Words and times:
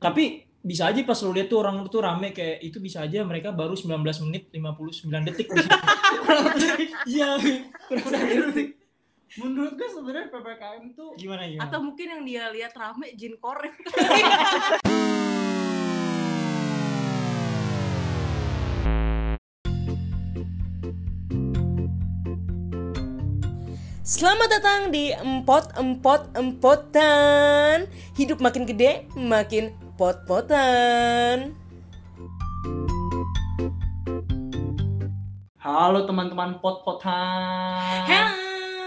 Tapi 0.00 0.48
bisa 0.64 0.88
aja 0.88 0.96
pas 1.04 1.20
lu 1.20 1.36
lihat 1.36 1.52
tuh 1.52 1.60
orang 1.60 1.84
tuh 1.92 2.00
rame 2.00 2.32
kayak 2.32 2.64
itu 2.64 2.80
bisa 2.80 3.04
aja 3.04 3.20
mereka 3.20 3.52
baru 3.52 3.76
19 3.76 4.00
menit 4.24 4.48
59 4.48 5.28
detik 5.28 5.46
di 5.52 5.60
situ. 5.60 5.76
Iya. 7.04 7.36
Menurut 9.36 9.76
gue 9.76 9.88
sebenarnya 9.92 10.32
PPKM 10.32 10.84
tuh 10.96 11.12
Gimana 11.20 11.44
gimana? 11.44 11.68
Atau 11.68 11.84
mungkin 11.84 12.16
yang 12.16 12.24
dia 12.24 12.48
lihat 12.48 12.72
rame 12.72 13.12
jin 13.12 13.36
korek. 13.36 13.76
Selamat 24.10 24.48
datang 24.50 24.80
di 24.90 25.14
Empot 25.14 25.70
Empot 25.78 26.34
Empotan. 26.34 27.86
Hidup 28.18 28.42
makin 28.42 28.66
gede, 28.66 29.06
makin 29.14 29.79
pot-potan. 30.00 31.52
Halo 35.60 36.08
teman-teman 36.08 36.56
pot-potan. 36.64 38.08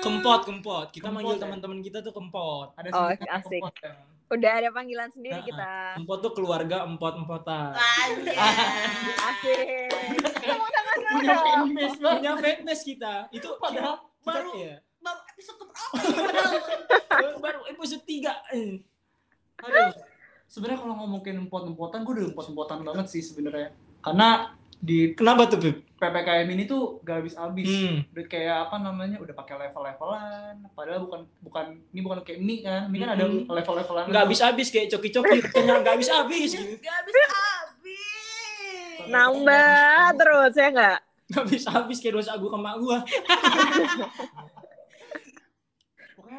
Kempot, 0.02 0.42
kempot. 0.42 0.90
Kita 0.90 1.14
Kempot, 1.14 1.22
manggil 1.22 1.38
ya? 1.38 1.42
teman-teman 1.46 1.86
kita 1.86 2.02
tuh 2.02 2.18
kempot. 2.18 2.74
Ada 2.74 2.90
Oh, 2.98 3.14
asik. 3.14 3.62
kempot 3.62 3.74
ya. 3.78 3.94
Udah 4.34 4.52
ada 4.58 4.74
panggilan 4.74 5.14
sendiri 5.14 5.38
Nah, 5.38 5.46
kita. 5.46 5.70
Empot 6.02 6.18
tuh 6.18 6.34
keluarga 6.34 6.82
empot-empotan. 6.82 7.78
Asik. 9.30 9.94
Punya 11.14 11.36
fanbase. 11.38 11.98
Punya 12.02 12.34
fanbase 12.42 12.84
kita. 12.90 13.30
Itu 13.30 13.62
Padahal 13.62 14.02
kita, 14.02 14.26
baru 14.26 14.50
ya. 14.58 14.76
Baru 14.98 15.22
episode 15.30 15.58
keberapa? 15.62 15.94
baru 17.46 17.62
episode 17.70 18.02
3. 18.02 18.82
Aduh. 19.62 19.94
Sebenarnya 20.54 20.86
kalau 20.86 20.94
ngomongin 20.96 21.42
empot-empotan, 21.42 22.06
gue 22.06 22.14
udah 22.14 22.26
empot-empotan 22.30 22.86
banget 22.86 23.10
sih 23.10 23.26
sebenarnya. 23.26 23.74
Karena 24.06 24.54
di 24.78 25.18
Kenapa 25.18 25.50
tuh, 25.50 25.58
Bib? 25.58 25.82
PPKM 25.98 26.46
ini 26.46 26.70
tuh 26.70 27.02
gak 27.02 27.26
habis-habis. 27.26 27.66
Hmm. 27.66 28.06
Udah 28.14 28.26
kayak 28.30 28.70
apa 28.70 28.78
namanya? 28.78 29.18
Udah 29.18 29.34
pakai 29.34 29.58
level-levelan. 29.58 30.62
Padahal 30.78 31.00
bukan 31.02 31.22
bukan 31.42 31.66
ini 31.90 32.00
bukan 32.06 32.22
kayak 32.22 32.38
mie 32.38 32.62
kan. 32.62 32.86
Mie 32.86 33.02
kan 33.02 33.18
ada 33.18 33.26
Hmm. 33.26 33.50
level-levelan. 33.50 34.06
Nggak 34.06 34.24
habis-habis 34.24 34.68
kayak 34.70 34.94
coki-coki. 34.94 35.42
Kenyang 35.50 35.82
nggak 35.82 35.94
habis-habis. 35.98 36.54
gitu. 36.54 36.78
Gak 36.78 36.94
habis 36.94 37.16
habis. 37.26 39.08
Nambah 39.10 40.06
terus 40.14 40.54
ya 40.54 40.68
nggak? 40.70 40.98
Nggak 41.26 41.42
habis-habis 41.42 41.98
kayak 41.98 42.14
dosa 42.14 42.38
gue 42.38 42.46
ke 42.46 42.60
mak 42.60 42.76
gue. 42.78 42.98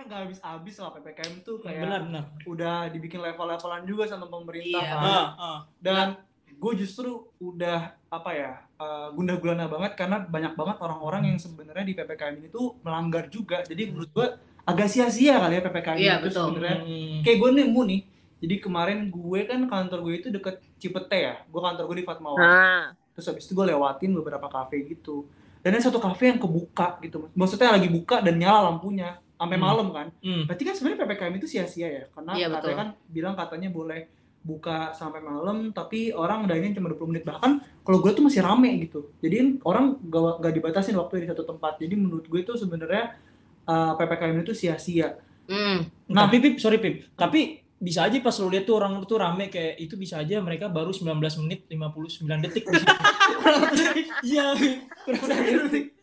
Pokoknya 0.05 0.13
gak 0.15 0.29
habis-habis 0.29 0.75
lah 0.77 0.91
PPKM 0.93 1.35
tuh 1.41 1.57
kayak 1.59 1.81
Benar, 1.81 2.01
benar. 2.05 2.25
udah 2.45 2.77
dibikin 2.89 3.21
level-levelan 3.21 3.83
juga 3.83 4.05
sama 4.05 4.29
pemerintah 4.29 4.77
Iya. 4.79 4.93
kan. 4.93 5.01
Ah, 5.03 5.29
ah. 5.35 5.59
dan 5.79 6.07
gue 6.55 6.73
justru 6.77 7.09
udah 7.39 7.81
apa 8.07 8.31
ya 8.31 8.51
uh, 8.77 9.09
gundah 9.11 9.37
gulana 9.37 9.65
banget 9.67 9.97
karena 9.97 10.21
banyak 10.23 10.53
banget 10.53 10.77
orang-orang 10.79 11.23
yang 11.27 11.39
sebenarnya 11.39 11.83
di 11.83 11.95
ppkm 11.95 12.35
ini 12.37 12.49
tuh 12.49 12.77
melanggar 12.81 13.27
juga 13.27 13.61
jadi 13.63 13.91
menurut 13.91 14.11
gue 14.11 14.29
agak 14.63 14.87
sia-sia 14.87 15.37
kali 15.39 15.57
ya 15.57 15.63
ppkm 15.63 15.97
Iya, 15.99 16.15
itu 16.15 16.25
betul. 16.27 16.45
sebenarnya 16.47 16.79
Hmm. 16.79 17.21
kayak 17.21 17.39
gue 17.39 17.51
nemu 17.55 17.81
nih 17.87 18.01
jadi 18.39 18.55
kemarin 18.61 18.99
gue 19.09 19.41
kan 19.43 19.61
kantor 19.65 19.99
gue 20.03 20.15
itu 20.17 20.29
deket 20.31 20.61
Cipete 20.77 21.17
ya 21.19 21.35
gue 21.43 21.61
kantor 21.63 21.85
gue 21.87 21.97
di 21.97 22.05
Fatmawati 22.05 22.45
Nah, 22.45 22.85
terus 23.11 23.27
habis 23.27 23.45
itu 23.45 23.53
gue 23.53 23.67
lewatin 23.67 24.11
beberapa 24.15 24.47
kafe 24.47 24.85
gitu 24.87 25.25
dan 25.59 25.73
ada 25.73 25.83
satu 25.83 25.97
kafe 25.97 26.29
yang 26.29 26.39
kebuka 26.39 27.01
gitu 27.01 27.29
maksudnya 27.33 27.73
lagi 27.73 27.89
buka 27.89 28.21
dan 28.21 28.37
nyala 28.37 28.69
lampunya 28.69 29.17
sampai 29.45 29.56
Hmm. 29.56 29.67
malam 29.67 29.89
kan 29.91 30.06
Hmm. 30.19 30.42
Berarti 30.45 30.62
kan 30.62 30.75
sebenarnya 30.75 30.98
PPKM 31.00 31.34
itu 31.37 31.47
sia-sia 31.47 31.87
ya. 31.87 32.05
Karena 32.09 32.33
Iya, 32.33 32.47
katanya 32.48 32.59
betul. 32.59 32.81
kan 32.81 32.89
bilang 33.06 33.34
katanya 33.34 33.69
boleh 33.69 34.01
buka 34.41 34.92
sampai 34.92 35.20
malam 35.20 35.73
tapi 35.73 36.12
orang 36.12 36.45
dainin 36.45 36.73
cuma 36.73 36.89
20 36.89 37.09
menit 37.09 37.25
bahkan 37.25 37.64
kalau 37.81 37.97
gue 37.98 38.12
tuh 38.12 38.20
masih 38.20 38.41
rame 38.41 38.69
gitu. 38.83 39.09
Jadi 39.19 39.56
orang 39.62 39.97
gak, 40.03 40.41
gak 40.41 40.53
dibatasin 40.53 40.92
waktu 40.95 41.25
di 41.25 41.28
satu 41.28 41.45
tempat. 41.45 41.77
Jadi 41.77 41.95
menurut 41.95 42.25
gue 42.25 42.41
itu 42.41 42.53
sebenarnya 42.53 43.17
uh, 43.64 43.96
PPKM 43.96 44.36
itu 44.41 44.52
sia-sia. 44.52 45.17
Hmm. 45.48 45.89
Nah. 46.08 46.24
Tapi 46.24 46.40
Pip, 46.40 46.55
sorry 46.57 46.77
Pip. 46.77 47.08
Tapi 47.13 47.61
bisa 47.74 48.05
aja 48.05 48.17
pas 48.20 48.33
lu 48.36 48.48
lihat 48.48 48.64
tuh 48.64 48.77
orang 48.77 48.96
tuh 49.05 49.17
rame 49.17 49.48
kayak 49.48 49.77
itu 49.77 49.96
bisa 49.96 50.17
aja 50.17 50.40
mereka 50.40 50.69
baru 50.69 50.89
19 50.89 51.20
menit 51.45 51.64
59 51.69 52.45
detik. 52.45 52.64
Iya, 54.24 54.57
kurang 55.05 55.40
detik. 55.69 55.94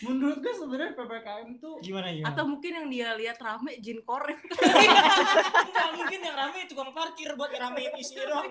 Menurut 0.00 0.40
gue 0.40 0.54
sebenarnya 0.56 0.96
PPKM 0.96 1.48
tuh 1.60 1.76
Gimana 1.84 2.08
gimana? 2.08 2.32
Atau 2.32 2.44
mungkin 2.48 2.72
yang 2.72 2.88
dia 2.88 3.08
lihat 3.12 3.36
rame 3.36 3.76
jin 3.84 4.00
korek. 4.00 4.40
Enggak 4.40 5.90
mungkin 6.00 6.18
yang 6.24 6.36
rame 6.36 6.64
tukang 6.64 6.90
parkir 6.96 7.36
buat 7.36 7.52
ngeramein 7.52 7.92
isinya 8.00 8.24
doang. 8.32 8.48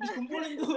Dikumpulin 0.00 0.52
tuh. 0.56 0.72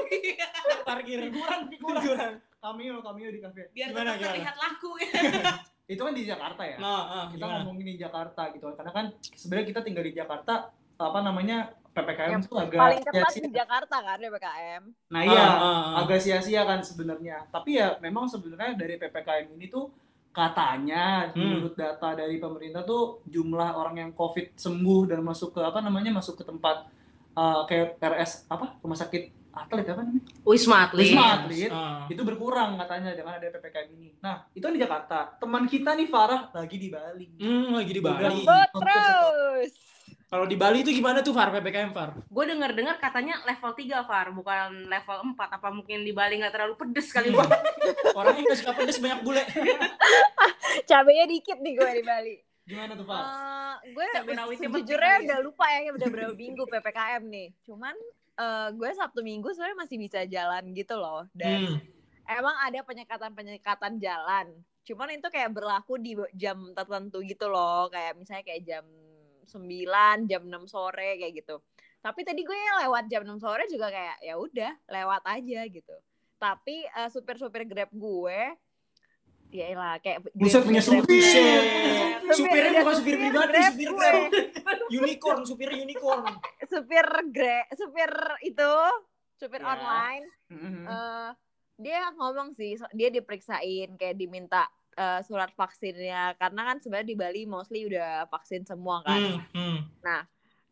Parkir. 0.84 1.18
Figuran, 1.32 1.62
figuran. 1.72 2.32
Cameo 2.62 3.00
cameo 3.00 3.30
di 3.32 3.40
kafe. 3.40 3.72
Biar 3.72 3.90
Gimana, 3.96 4.20
gimana? 4.20 4.28
terlihat 4.36 4.56
laku 4.60 4.92
ya. 5.00 5.10
Itu 5.96 6.02
kan 6.04 6.14
di 6.14 6.24
Jakarta 6.28 6.62
ya. 6.64 6.78
Nah, 6.78 7.02
ah, 7.08 7.26
kita 7.32 7.44
gimana? 7.48 7.64
ngomongin 7.64 7.88
di 7.96 7.98
Jakarta 7.98 8.42
gitu 8.52 8.64
kan. 8.72 8.76
Karena 8.84 8.92
kan 8.92 9.06
sebenarnya 9.34 9.68
kita 9.72 9.80
tinggal 9.82 10.04
di 10.06 10.14
Jakarta 10.14 10.54
apa 11.02 11.20
namanya 11.26 11.74
PPKM 11.92 12.30
yang 12.30 12.42
tuh 12.42 12.56
agak 12.58 12.80
paling 12.80 13.02
ketat 13.02 13.20
sia-sia. 13.30 13.44
di 13.44 13.52
Jakarta 13.54 13.96
kan 13.98 14.18
PPKM. 14.18 14.82
Nah 15.08 15.22
iya, 15.22 15.44
Ah, 15.44 15.52
ah, 15.52 15.68
ah. 15.68 15.94
agak 16.02 16.20
sia-sia 16.20 16.62
kan 16.64 16.80
sebenarnya. 16.80 17.48
Tapi 17.48 17.76
ya 17.76 18.00
memang 18.00 18.26
sebenarnya 18.26 18.74
dari 18.74 18.96
PPKM 18.96 19.52
ini 19.52 19.68
tuh 19.68 19.92
katanya 20.32 21.28
Hmm. 21.30 21.60
menurut 21.60 21.76
data 21.76 22.10
dari 22.14 22.36
pemerintah 22.36 22.82
tuh 22.82 23.20
jumlah 23.26 23.70
orang 23.74 23.96
yang 23.98 24.12
COVID 24.12 24.56
sembuh 24.56 25.02
dan 25.06 25.20
masuk 25.22 25.52
ke 25.52 25.62
apa 25.62 25.80
namanya 25.80 26.12
masuk 26.14 26.36
ke 26.36 26.44
tempat 26.44 26.88
uh, 27.34 27.64
kayak 27.66 28.00
RS 28.00 28.48
apa 28.48 28.80
rumah 28.80 28.96
sakit 28.96 29.24
atlet 29.52 29.84
apa 29.86 30.00
namanya 30.02 30.24
Wisma 30.42 30.88
Atlet. 30.88 31.04
Wisma 31.06 31.26
Atlet 31.38 31.68
Ah. 31.70 32.08
itu 32.08 32.22
berkurang 32.22 32.80
katanya 32.80 33.12
dengan 33.12 33.36
ada 33.36 33.44
PPKM 33.46 33.90
ini. 33.92 34.16
Nah 34.18 34.48
itu 34.50 34.64
di 34.66 34.80
Jakarta. 34.80 35.36
Teman 35.38 35.68
kita 35.68 35.92
nih 35.92 36.08
Farah 36.08 36.48
lagi 36.50 36.78
di 36.78 36.88
Bali. 36.88 37.28
Hmm, 37.36 37.76
lagi 37.76 37.92
di 37.92 38.00
Bali. 38.00 38.42
Udah. 38.42 38.72
Terus. 38.72 39.72
Kalau 40.32 40.48
di 40.48 40.56
Bali 40.56 40.80
itu 40.80 40.96
gimana 40.96 41.20
tuh 41.20 41.36
Far 41.36 41.52
PPKM 41.52 41.92
Far? 41.92 42.16
Gue 42.24 42.48
denger 42.48 42.72
dengar 42.72 42.96
katanya 42.96 43.44
level 43.44 43.76
3 43.76 44.08
Far, 44.08 44.32
bukan 44.32 44.88
level 44.88 45.36
4. 45.36 45.60
Apa 45.60 45.68
mungkin 45.70 46.08
di 46.08 46.16
Bali 46.16 46.40
nggak 46.40 46.56
terlalu 46.56 46.80
pedes 46.80 47.12
kali 47.12 47.36
Hmm. 47.36 47.44
Bang? 47.44 47.52
Orangnya 48.16 48.48
nggak 48.48 48.60
suka 48.64 48.72
pedes 48.72 49.04
banyak 49.04 49.28
bule. 49.28 49.44
Cabenya 50.90 51.28
dikit 51.28 51.60
nih 51.60 51.76
gue 51.76 51.90
di 52.00 52.04
Bali. 52.08 52.36
Gimana 52.64 52.96
tuh 52.96 53.04
Far? 53.04 53.24
Eh, 53.84 53.92
gue 53.92 54.06
sejujurnya 54.56 55.16
udah 55.28 55.40
lupa 55.44 55.68
ya 55.68 55.92
udah 55.92 56.08
berapa 56.08 56.32
minggu 56.32 56.64
PPKM 56.64 57.24
nih. 57.28 57.48
Cuman 57.68 57.96
eh, 58.40 58.68
gue 58.72 58.90
Sabtu 58.96 59.20
Minggu 59.20 59.52
sebenarnya 59.52 59.84
masih 59.84 60.00
bisa 60.00 60.24
jalan 60.24 60.64
gitu 60.72 60.96
loh. 60.96 61.28
Dan 61.36 61.76
Hmm. 61.76 62.40
emang 62.40 62.56
ada 62.56 62.80
penyekatan-penyekatan 62.88 64.00
jalan. 64.00 64.48
Cuman 64.88 65.12
itu 65.12 65.28
kayak 65.28 65.52
berlaku 65.52 66.00
di 66.00 66.16
jam 66.34 66.72
tertentu 66.72 67.20
gitu 67.20 67.52
loh. 67.52 67.92
Kayak 67.92 68.16
misalnya 68.16 68.48
kayak 68.48 68.64
jam 68.64 68.86
9, 69.52 70.24
jam 70.26 70.42
6 70.42 70.66
sore 70.66 71.20
kayak 71.20 71.34
gitu. 71.38 71.60
Tapi 72.00 72.24
tadi 72.24 72.42
gue 72.42 72.56
lewat 72.56 73.06
jam 73.06 73.22
6 73.22 73.38
sore 73.38 73.68
juga 73.68 73.92
kayak 73.92 74.18
ya 74.20 74.36
udah 74.36 74.72
lewat 74.88 75.22
aja 75.28 75.62
gitu. 75.68 75.96
Tapi 76.38 76.88
eh, 76.88 77.10
supir-supir 77.10 77.68
Grab 77.68 77.92
gue 77.92 78.40
ya 79.52 79.68
lah 79.76 80.00
kayak 80.00 80.24
Buset, 80.32 80.64
punya 80.64 80.80
supir. 80.80 81.04
Supir- 81.04 82.32
Supirnya 82.32 82.82
bukan 82.82 82.96
supir 82.96 83.16
pribadi, 83.20 83.60
supir. 83.68 83.92
Grab. 83.92 84.32
Unicorn, 84.98 85.40
supir 85.44 85.70
unicorn. 85.76 86.24
supir 86.64 87.06
Grab, 87.30 87.68
supir 87.76 88.12
itu, 88.42 88.74
supir 89.36 89.60
Ya. 89.60 89.68
online 89.70 90.26
Mhm. 90.48 90.84
eh 90.86 91.30
dia 91.76 92.14
ngomong 92.14 92.54
sih 92.54 92.78
dia 92.92 93.10
diperiksain 93.10 93.98
kayak 93.98 94.14
diminta 94.14 94.70
eh, 94.94 95.22
surat 95.24 95.52
vaksinnya. 95.52 96.36
Karena 96.36 96.62
kan 96.68 96.78
sebenarnya 96.80 97.08
di 97.08 97.18
Bali 97.18 97.42
mostly 97.46 97.86
udah 97.86 98.28
vaksin 98.28 98.64
semua 98.64 99.02
kan. 99.02 99.42
Hmm, 99.54 99.84
hmm. 99.98 100.24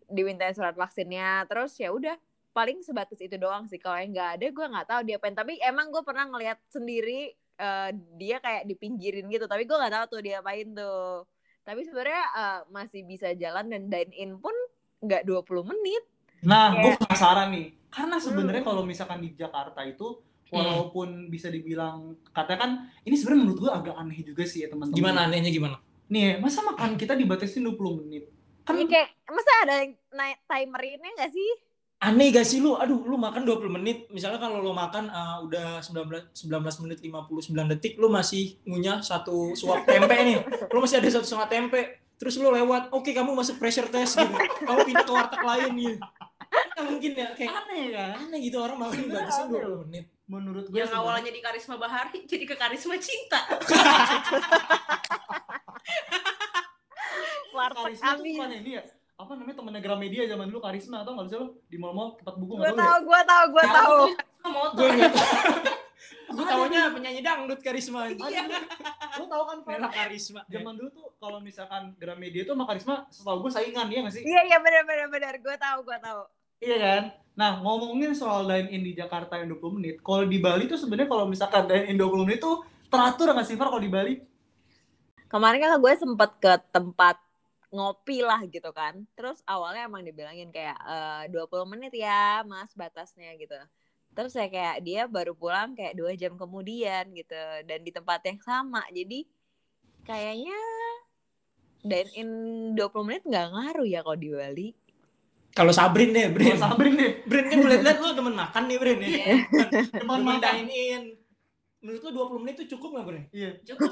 dimintain 0.10 0.54
surat 0.54 0.74
vaksinnya. 0.74 1.46
Terus 1.46 1.78
ya 1.78 1.94
udah 1.94 2.18
paling 2.50 2.82
sebatas 2.82 3.22
itu 3.22 3.38
doang 3.38 3.70
sih. 3.70 3.78
Kalau 3.78 3.96
yang 3.96 4.10
nggak 4.10 4.30
ada 4.42 4.48
gue 4.50 4.66
nggak 4.74 4.88
tahu 4.88 5.02
dia 5.06 5.16
apain. 5.18 5.38
Tapi 5.38 5.62
emang 5.62 5.94
gue 5.94 6.02
pernah 6.02 6.26
ngeliat 6.26 6.58
sendiri 6.68 7.30
eh, 7.36 7.90
dia 8.18 8.42
kayak 8.42 8.66
dipinggirin 8.66 9.30
gitu. 9.30 9.46
Tapi 9.46 9.64
gue 9.64 9.78
nggak 9.78 9.94
tahu 9.94 10.06
tuh 10.18 10.22
dia 10.26 10.42
apain 10.42 10.66
tuh. 10.74 11.30
Tapi 11.62 11.86
sebenarnya 11.86 12.24
eh, 12.34 12.60
masih 12.70 13.06
bisa 13.06 13.30
jalan 13.38 13.70
dan 13.70 13.86
dine 13.88 14.14
in 14.18 14.32
pun 14.42 14.56
nggak 15.00 15.24
20 15.24 15.64
menit. 15.64 16.04
Nah, 16.42 16.72
gue 16.74 16.96
Kayak- 16.96 17.00
penasaran 17.06 17.48
nih. 17.52 17.68
Karena 17.90 18.18
sebenarnya 18.18 18.62
Hmm. 18.64 18.70
kalau 18.70 18.84
misalkan 18.86 19.20
di 19.20 19.34
Jakarta 19.34 19.82
itu 19.84 20.22
walaupun 20.50 21.30
bisa 21.30 21.48
dibilang 21.54 22.18
katanya 22.34 22.60
kan 22.60 22.72
ini 23.06 23.16
sebenarnya 23.16 23.42
menurut 23.46 23.60
gue 23.62 23.72
agak 23.72 23.96
aneh 23.98 24.20
juga 24.22 24.44
sih 24.46 24.66
ya 24.66 24.68
teman-teman. 24.70 24.98
Gimana 24.98 25.20
anehnya 25.30 25.52
gimana? 25.54 25.78
Nih, 26.10 26.42
masa 26.42 26.66
makan 26.66 26.98
kita 26.98 27.14
dibatasin 27.14 27.62
20 27.66 28.02
menit? 28.02 28.34
Kan 28.66 28.78
Ini 28.78 28.86
kayak 28.90 29.10
masa 29.30 29.52
ada 29.66 29.76
yang 29.86 29.94
naik 30.14 30.38
timerinnya 30.50 31.12
nggak 31.18 31.32
sih 31.34 31.50
Aneh 32.00 32.32
gak 32.32 32.48
sih 32.48 32.64
lu? 32.64 32.80
Aduh, 32.80 33.04
lu 33.04 33.20
makan 33.20 33.44
20 33.44 33.76
menit. 33.76 34.08
Misalnya 34.08 34.40
kalau 34.40 34.64
lu 34.64 34.72
makan 34.72 35.12
uh, 35.12 35.44
udah 35.44 35.84
19 35.84 36.32
19 36.32 36.48
menit 36.88 37.04
59 37.04 37.76
detik, 37.76 38.00
lu 38.00 38.08
masih 38.08 38.56
ngunyah 38.64 39.04
satu 39.04 39.52
suap 39.52 39.84
tempe 39.84 40.16
nih. 40.16 40.40
Lu 40.72 40.80
masih 40.80 41.04
ada 41.04 41.12
satu 41.12 41.28
setengah 41.28 41.52
tempe. 41.52 42.00
Terus 42.16 42.40
lu 42.40 42.56
lewat, 42.56 42.96
oke 42.96 43.12
kamu 43.12 43.36
masuk 43.36 43.60
pressure 43.60 43.92
test 43.92 44.16
gitu. 44.16 44.32
Kamu 44.64 44.80
pindah 44.88 45.04
ke 45.04 45.12
warteg 45.12 45.44
lain 45.44 45.72
gitu. 45.76 46.00
Mana 46.50 46.82
mungkin 46.88 47.12
ya 47.20 47.28
kayak 47.36 47.52
aneh 47.52 47.84
kan 47.92 48.10
aneh 48.16 48.40
gitu 48.48 48.58
orang 48.64 48.80
makan 48.80 49.04
aneh 49.12 49.60
20 49.60 49.84
menit. 49.92 50.06
Menurut 50.30 50.66
gue 50.66 50.78
yang 50.78 50.86
sebenarnya- 50.86 51.10
awalnya 51.10 51.32
di 51.34 51.42
karisma 51.42 51.76
bahari 51.76 52.22
jadi 52.32 52.46
ke 52.46 52.56
karisma 52.56 52.96
cinta 52.98 53.42
karisma 57.50 58.16
tuh 58.16 58.24
bukan 58.24 58.52
ini 58.56 58.72
ya 58.78 58.84
apa 59.20 59.32
namanya 59.36 59.56
temennya 59.58 59.82
Gramedia 59.84 60.24
zaman 60.26 60.48
dulu 60.48 60.60
karisma 60.62 61.04
atau 61.04 61.12
nggak 61.12 61.28
sih 61.28 61.36
lo 61.36 61.48
di 61.68 61.76
mall-mall 61.76 62.16
tempat 62.16 62.40
buku 62.40 62.56
Gue 62.56 62.62
nggak 62.62 62.72
tahu 62.72 62.80
tahu, 62.80 62.96
ya 62.96 63.04
gue 63.04 63.22
tahu, 63.26 63.46
gue 63.50 63.66
tahu. 63.68 64.00
motor 64.48 64.78
Gue 64.80 64.88
enggak 64.90 65.12
tahu. 65.12 65.34
Gue 66.30 66.46
taunya 66.48 66.82
penyanyi 66.88 67.20
dangdut 67.20 67.60
karisma. 67.60 68.08
Iya. 68.08 68.48
lo 69.20 69.26
tahu 69.28 69.44
kan 69.44 69.58
Pak? 69.60 69.92
Karisma. 69.92 70.42
zaman 70.48 70.74
dulu 70.74 70.90
tuh 70.90 71.08
kalau 71.20 71.44
misalkan 71.44 71.92
Gramedia 71.98 72.48
tuh 72.48 72.56
sama 72.56 72.64
karisma 72.64 72.96
setahu 73.12 73.44
gue 73.44 73.52
saingan 73.52 73.92
ya 73.92 74.00
nggak 74.00 74.14
sih 74.14 74.24
Iya, 74.24 74.42
iya 74.46 74.58
benar 74.58 74.84
benar 74.86 75.08
benar. 75.10 75.34
Gue 75.36 75.56
tahu, 75.58 75.80
gue 75.84 75.98
tahu. 76.00 76.22
Iya 76.60 76.78
kan? 76.78 77.04
Nah, 77.40 77.64
ngomongin 77.64 78.12
soal 78.12 78.44
dine 78.44 78.68
in 78.68 78.84
di 78.84 78.92
Jakarta 78.92 79.40
yang 79.40 79.56
20 79.56 79.80
menit, 79.80 79.96
kalau 80.04 80.28
di 80.28 80.44
Bali 80.44 80.68
tuh 80.68 80.76
sebenarnya 80.76 81.08
kalau 81.08 81.24
misalkan 81.24 81.64
dine 81.72 81.88
in 81.88 81.96
20 81.96 82.28
menit 82.28 82.44
tuh 82.44 82.68
teratur 82.92 83.32
nggak 83.32 83.48
sih, 83.48 83.56
Far, 83.56 83.72
kalau 83.72 83.80
di 83.80 83.88
Bali? 83.88 84.20
Kemarin 85.32 85.60
kan 85.64 85.80
gue 85.80 85.94
sempet 85.96 86.32
ke 86.44 86.54
tempat 86.76 87.16
ngopi 87.72 88.26
lah 88.26 88.42
gitu 88.50 88.70
kan. 88.74 89.06
Terus 89.16 89.40
awalnya 89.46 89.88
emang 89.88 90.04
dibilangin 90.04 90.50
kayak 90.50 90.78
eh, 90.84 91.24
20 91.32 91.70
menit 91.70 91.94
ya 91.96 92.42
mas 92.44 92.74
batasnya 92.74 93.38
gitu. 93.38 93.56
Terus 94.18 94.34
saya 94.34 94.50
kayak 94.50 94.82
dia 94.82 95.06
baru 95.06 95.38
pulang 95.38 95.78
kayak 95.78 95.94
dua 95.96 96.18
jam 96.18 96.34
kemudian 96.36 97.14
gitu. 97.14 97.38
Dan 97.70 97.86
di 97.86 97.92
tempat 97.94 98.26
yang 98.26 98.42
sama. 98.42 98.82
Jadi 98.90 99.30
kayaknya 100.04 100.58
dine 101.86 102.12
in 102.18 102.30
20 102.76 103.08
menit 103.08 103.24
nggak 103.24 103.48
ngaruh 103.54 103.88
ya 103.88 104.02
kalau 104.02 104.18
di 104.18 104.30
Bali. 104.34 104.70
Kalau 105.60 105.74
Sabrin 105.76 106.16
deh, 106.16 106.32
Brin. 106.32 106.56
Kalau 106.56 106.72
Sabrin 106.72 106.94
deh, 106.96 107.12
Brin 107.28 107.46
kan 107.52 107.58
gue 107.60 107.70
liat 107.84 108.00
lo 108.00 108.16
demen 108.16 108.32
makan 108.32 108.64
nih, 108.72 108.78
Brin. 108.80 108.98
Ya. 108.98 109.08
Iya. 109.12 109.36
teman 109.92 110.20
Demen 110.24 110.40
makan. 110.40 110.54
dine 110.56 110.72
in. 110.72 111.04
Menurut 111.80 112.02
lo 112.04 112.10
20 112.28 112.44
menit 112.44 112.56
itu 112.60 112.76
cukup 112.76 112.90
gak, 112.96 113.06
Brin? 113.08 113.24
Iya. 113.32 113.52
cukup 113.68 113.92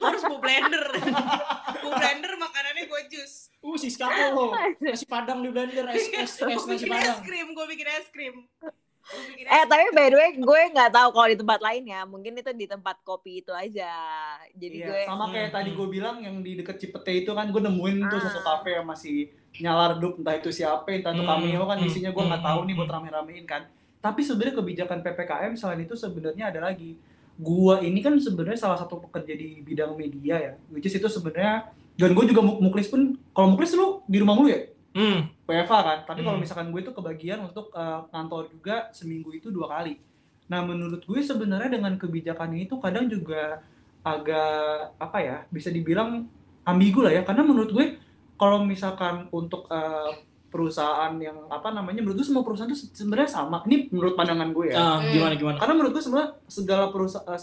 harus 0.00 0.22
bawa 0.24 0.40
blender 0.40 0.84
bawa 1.80 1.92
blender 1.96 2.32
makanannya 2.36 2.84
gue 2.88 3.02
jus 3.08 3.52
Uh, 3.62 3.78
si 3.78 3.88
Skapo 3.88 4.18
lo. 4.34 4.46
Nasi 4.82 5.06
padang 5.06 5.38
di 5.38 5.48
blender, 5.48 5.86
es, 5.94 6.10
es, 6.10 6.34
es 6.34 6.42
gue 6.42 6.50
nasi 6.50 6.82
bikin 6.82 6.90
es 6.90 7.14
padang. 7.14 7.22
krim 7.22 7.46
gue 7.54 7.66
bikin 7.70 7.88
es 7.88 8.06
krim 8.10 8.34
Gua 8.42 8.50
bikin 8.58 8.74
es 8.74 8.81
Eh 9.42 9.64
tapi 9.66 9.90
by 9.92 10.08
the 10.08 10.16
way 10.16 10.30
gue 10.32 10.60
nggak 10.72 10.90
tahu 10.90 11.08
kalau 11.10 11.28
di 11.28 11.36
tempat 11.36 11.60
lain 11.60 11.84
ya. 11.84 12.00
Mungkin 12.02 12.32
itu 12.34 12.50
di 12.54 12.66
tempat 12.66 13.02
kopi 13.02 13.40
itu 13.40 13.52
aja. 13.52 13.92
Jadi 14.52 14.76
Iya, 14.80 14.86
gue 14.88 15.00
sama 15.04 15.24
kayak 15.28 15.48
Hmm, 15.48 15.56
tadi 15.58 15.70
gue 15.72 15.88
bilang 15.90 16.16
yang 16.18 16.36
di 16.40 16.52
deket 16.56 16.76
Cipete 16.78 17.12
itu 17.12 17.30
kan 17.30 17.46
gue 17.46 17.60
nemuin 17.60 17.96
tuh 18.06 18.18
Ah. 18.18 18.24
satu 18.24 18.40
kafe 18.40 18.70
yang 18.72 18.86
masih 18.86 19.28
nyala 19.54 19.92
redup 19.92 20.16
entah 20.16 20.32
itu 20.32 20.48
siapa 20.48 20.88
entah 20.88 21.12
itu 21.12 21.20
Hmm, 21.20 21.28
cameo 21.28 21.62
kan 21.66 21.76
hmm, 21.76 21.84
isinya 21.84 22.10
gue 22.10 22.24
nggak 22.24 22.40
hmm, 22.40 22.48
tahu 22.48 22.60
nih 22.64 22.74
buat 22.74 22.88
rame-ramein 22.88 23.44
kan 23.44 23.62
tapi 24.00 24.24
sebenarnya 24.24 24.56
kebijakan 24.56 24.98
ppkm 24.98 25.52
selain 25.54 25.84
itu 25.84 25.92
sebenarnya 25.94 26.48
ada 26.48 26.60
lagi 26.64 26.96
gua 27.36 27.78
ini 27.78 28.00
kan 28.00 28.16
sebenarnya 28.16 28.56
salah 28.58 28.80
satu 28.80 28.96
pekerja 28.98 29.36
di 29.36 29.60
bidang 29.60 29.92
media 29.92 30.40
ya 30.40 30.52
which 30.68 30.88
is 30.88 30.94
itu 30.94 31.04
sebenarnya 31.06 31.68
dan 31.94 32.10
gue 32.10 32.24
juga 32.26 32.40
mu- 32.40 32.58
muklis 32.60 32.88
pun 32.88 33.12
kalau 33.30 33.52
muklis 33.52 33.76
lu 33.76 34.00
di 34.04 34.18
rumah 34.18 34.32
mulu 34.32 34.48
ya 34.48 34.71
Hmm. 34.92 35.24
WFA 35.42 35.78
kan 35.80 35.98
tapi 36.04 36.20
kalau 36.20 36.36
Hmm. 36.36 36.44
misalkan 36.44 36.68
gue 36.68 36.80
itu 36.80 36.92
kebagian 36.92 37.40
untuk 37.40 37.72
eh, 37.72 38.00
kantor 38.06 38.48
juga 38.48 38.88
seminggu 38.90 39.32
itu 39.32 39.48
dua 39.48 39.68
kali 39.70 39.96
nah 40.44 40.60
menurut 40.60 41.00
gue 41.00 41.20
sebenarnya 41.20 41.72
dengan 41.72 41.96
kebijakan 41.96 42.52
ini 42.52 42.64
tuh 42.66 42.76
kadang 42.76 43.06
juga 43.06 43.64
agak 44.02 44.52
apa 44.98 45.18
ya 45.18 45.36
bisa 45.48 45.68
dibilang 45.68 46.26
ambigu 46.62 47.00
lah 47.00 47.10
ya 47.10 47.22
karena 47.22 47.40
menurut 47.40 47.70
gue 47.70 47.86
kalau 48.34 48.60
misalkan 48.60 49.30
untuk 49.30 49.64
eh, 49.68 50.12
perusahaan 50.46 51.16
yang 51.16 51.48
apa 51.48 51.72
namanya 51.72 52.04
menurut 52.04 52.20
gue 52.20 52.28
semua 52.28 52.42
perusahaan 52.42 52.68
itu 52.68 52.76
se- 52.78 52.92
sebenarnya 52.94 53.24
sama 53.26 53.64
ini 53.64 53.88
menurut 53.88 54.12
pandangan 54.12 54.52
gue 54.52 54.68
ya 54.68 54.76
Hmm. 54.76 55.08
gimana 55.08 55.32
gimana? 55.32 55.56
karena 55.56 55.74
menurut 55.74 55.92
gue 55.94 56.04
semua 56.04 56.22
segala 56.44 56.92
perusahaan 56.92 57.40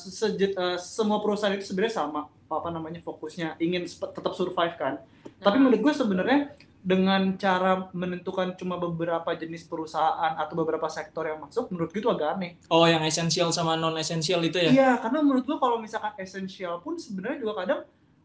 semua 0.77 1.17
perusahaan 1.17 1.51
itu 1.51 1.65
sebenarnya 1.65 1.95
sama 1.95 2.21
apa 2.45 2.69
namanya 2.69 2.99
fokusnya 2.99 3.57
ingin 3.57 3.81
tetap 3.85 4.29
survive 4.31 4.75
kan 4.75 5.01
tapi 5.39 5.55
Hmm. 5.55 5.65
menurut 5.65 5.81
gue 5.81 5.93
sebenarnya 5.95 6.39
dengan 6.79 7.35
cara 7.35 7.91
menentukan 7.91 8.55
cuma 8.55 8.79
beberapa 8.79 9.35
jenis 9.35 9.67
perusahaan 9.67 10.39
atau 10.39 10.55
beberapa 10.55 10.87
sektor 10.87 11.27
yang 11.27 11.43
masuk 11.43 11.67
menurut 11.75 11.91
gue 11.91 11.99
itu 11.99 12.07
agak 12.07 12.39
aneh. 12.39 12.55
Oh, 12.71 12.87
yang 12.87 13.03
esensial 13.03 13.51
sama 13.51 13.75
non 13.75 13.99
esensial 13.99 14.39
itu 14.47 14.55
ya? 14.55 14.71
iya 14.71 14.89
karena 14.95 15.19
menurut 15.19 15.43
gue 15.43 15.57
kalau 15.59 15.75
misalkan 15.75 16.15
esensial 16.15 16.79
pun 16.79 16.95
sebenarnya 16.95 17.43
juga 17.43 17.53
kadang 17.67 17.79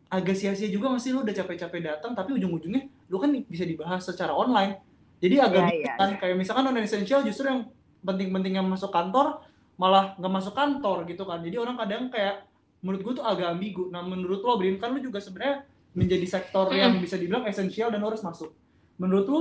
agak 0.06 0.38
sia-sia 0.38 0.70
juga 0.70 0.94
nggak 0.94 1.02
sih? 1.02 1.10
Lu 1.10 1.26
udah 1.26 1.34
capek-capek 1.34 1.80
datang 1.82 2.14
tapi 2.14 2.38
ujung-ujungnya 2.38 2.86
lu 3.10 3.18
kan 3.18 3.34
bisa 3.34 3.66
dibahas 3.66 4.06
secara 4.06 4.30
online. 4.30 4.78
Jadi 5.18 5.34
agak 5.42 5.58
Iya, 5.58 5.66
bingung 5.74 5.82
iya, 5.82 5.94
kan. 5.98 6.10
kayak 6.22 6.36
misalkan 6.38 6.62
non 6.70 6.78
esensial 6.78 7.20
justru 7.26 7.50
yang 7.50 7.66
penting-penting 8.06 8.54
yang 8.62 8.66
masuk 8.70 8.94
kantor 8.94 9.42
malah 9.74 10.14
nggak 10.14 10.30
masuk 10.30 10.54
kantor 10.54 11.02
gitu 11.10 11.26
kan. 11.26 11.42
Jadi 11.42 11.58
orang 11.58 11.74
kadang 11.74 12.06
kayak 12.06 12.46
menurut 12.86 13.02
gue 13.02 13.12
tuh 13.18 13.26
agak 13.26 13.50
ambigu. 13.58 13.90
Nah 13.90 14.06
menurut 14.06 14.38
lo 14.46 14.54
Brin 14.54 14.78
kan 14.78 14.94
lu 14.94 15.02
juga 15.02 15.18
sebenarnya 15.18 15.66
menjadi 15.94 16.26
sektor 16.26 16.74
yang 16.74 16.98
bisa 16.98 17.14
dibilang 17.14 17.46
esensial 17.46 17.88
dan 17.94 18.02
harus 18.02 18.20
masuk. 18.20 18.50
Menurut 18.98 19.26
lu 19.26 19.40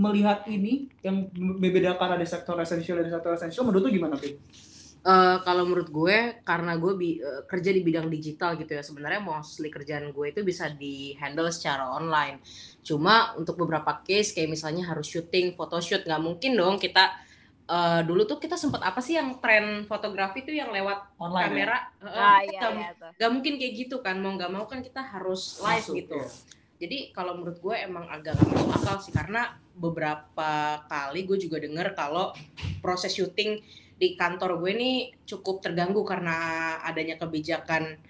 melihat 0.00 0.44
ini 0.48 0.88
yang 1.04 1.28
membedakan 1.36 2.16
ada 2.16 2.24
sektor 2.24 2.56
esensial 2.60 3.00
dan 3.00 3.12
sektor 3.12 3.32
esensial 3.36 3.68
menurut 3.68 3.88
lu 3.88 3.90
gimana 3.92 4.16
Brin? 4.16 4.36
Eh, 5.00 5.36
kalau 5.48 5.64
menurut 5.64 5.88
gue 5.88 6.44
karena 6.44 6.76
gue 6.76 6.92
bi- 6.92 7.20
eh, 7.24 7.48
kerja 7.48 7.72
di 7.72 7.80
bidang 7.80 8.12
digital 8.12 8.52
gitu 8.60 8.76
ya 8.76 8.84
sebenarnya 8.84 9.24
mostly 9.24 9.72
kerjaan 9.72 10.12
gue 10.12 10.26
itu 10.28 10.44
bisa 10.44 10.68
di 10.68 11.16
handle 11.16 11.48
secara 11.48 11.88
online. 11.88 12.44
Cuma 12.84 13.32
untuk 13.40 13.56
beberapa 13.56 14.04
case 14.04 14.36
kayak 14.36 14.52
misalnya 14.52 14.92
harus 14.92 15.08
syuting 15.08 15.56
photoshoot 15.56 16.04
nggak 16.04 16.20
mungkin 16.20 16.52
dong 16.52 16.76
kita 16.76 17.16
eh, 17.70 18.00
dulu 18.02 18.22
tuh 18.24 18.36
kita 18.36 18.54
sempat 18.54 18.82
apa 18.82 18.98
sih 18.98 19.14
yang 19.14 19.38
tren 19.38 19.84
fotografi 19.84 20.42
tuh 20.42 20.50
yang 20.52 20.68
lewat 20.68 20.98
online 21.16 21.38
ya? 21.38 21.46
kamera 21.46 21.78
Eh, 21.96 22.10
Ah 22.10 22.40
iya 22.42 22.60
nggak- 22.60 22.74
iya 22.76 22.90
tuh. 22.92 23.10
nggak 23.14 23.30
mungkin 23.30 23.52
kayak 23.56 23.72
gitu 23.78 23.96
kan 23.98 24.16
mau 24.16 24.32
nggak 24.32 24.50
mau 24.50 24.64
kan 24.64 24.80
kita 24.80 24.98
harus 24.98 25.58
live 25.58 25.78
Masuk, 25.80 25.94
gitu 25.96 26.16
ya. 26.16 26.28
jadi 26.80 26.98
kalau 27.10 27.32
menurut 27.34 27.58
gue 27.58 27.76
emang 27.78 28.04
agak 28.06 28.34
gak 28.34 28.48
masuk 28.48 28.70
akal 28.74 28.96
sih 28.98 29.12
karena 29.12 29.42
beberapa 29.72 30.50
kali 30.84 31.22
gue 31.22 31.38
juga 31.38 31.56
denger 31.58 31.94
kalau 31.94 32.34
proses 32.78 33.10
syuting 33.10 33.62
di 33.94 34.14
kantor 34.14 34.58
gue 34.58 34.70
ini 34.72 34.90
cukup 35.24 35.60
terganggu 35.60 36.02
karena 36.02 36.34
adanya 36.80 37.14
kebijakan 37.16 38.00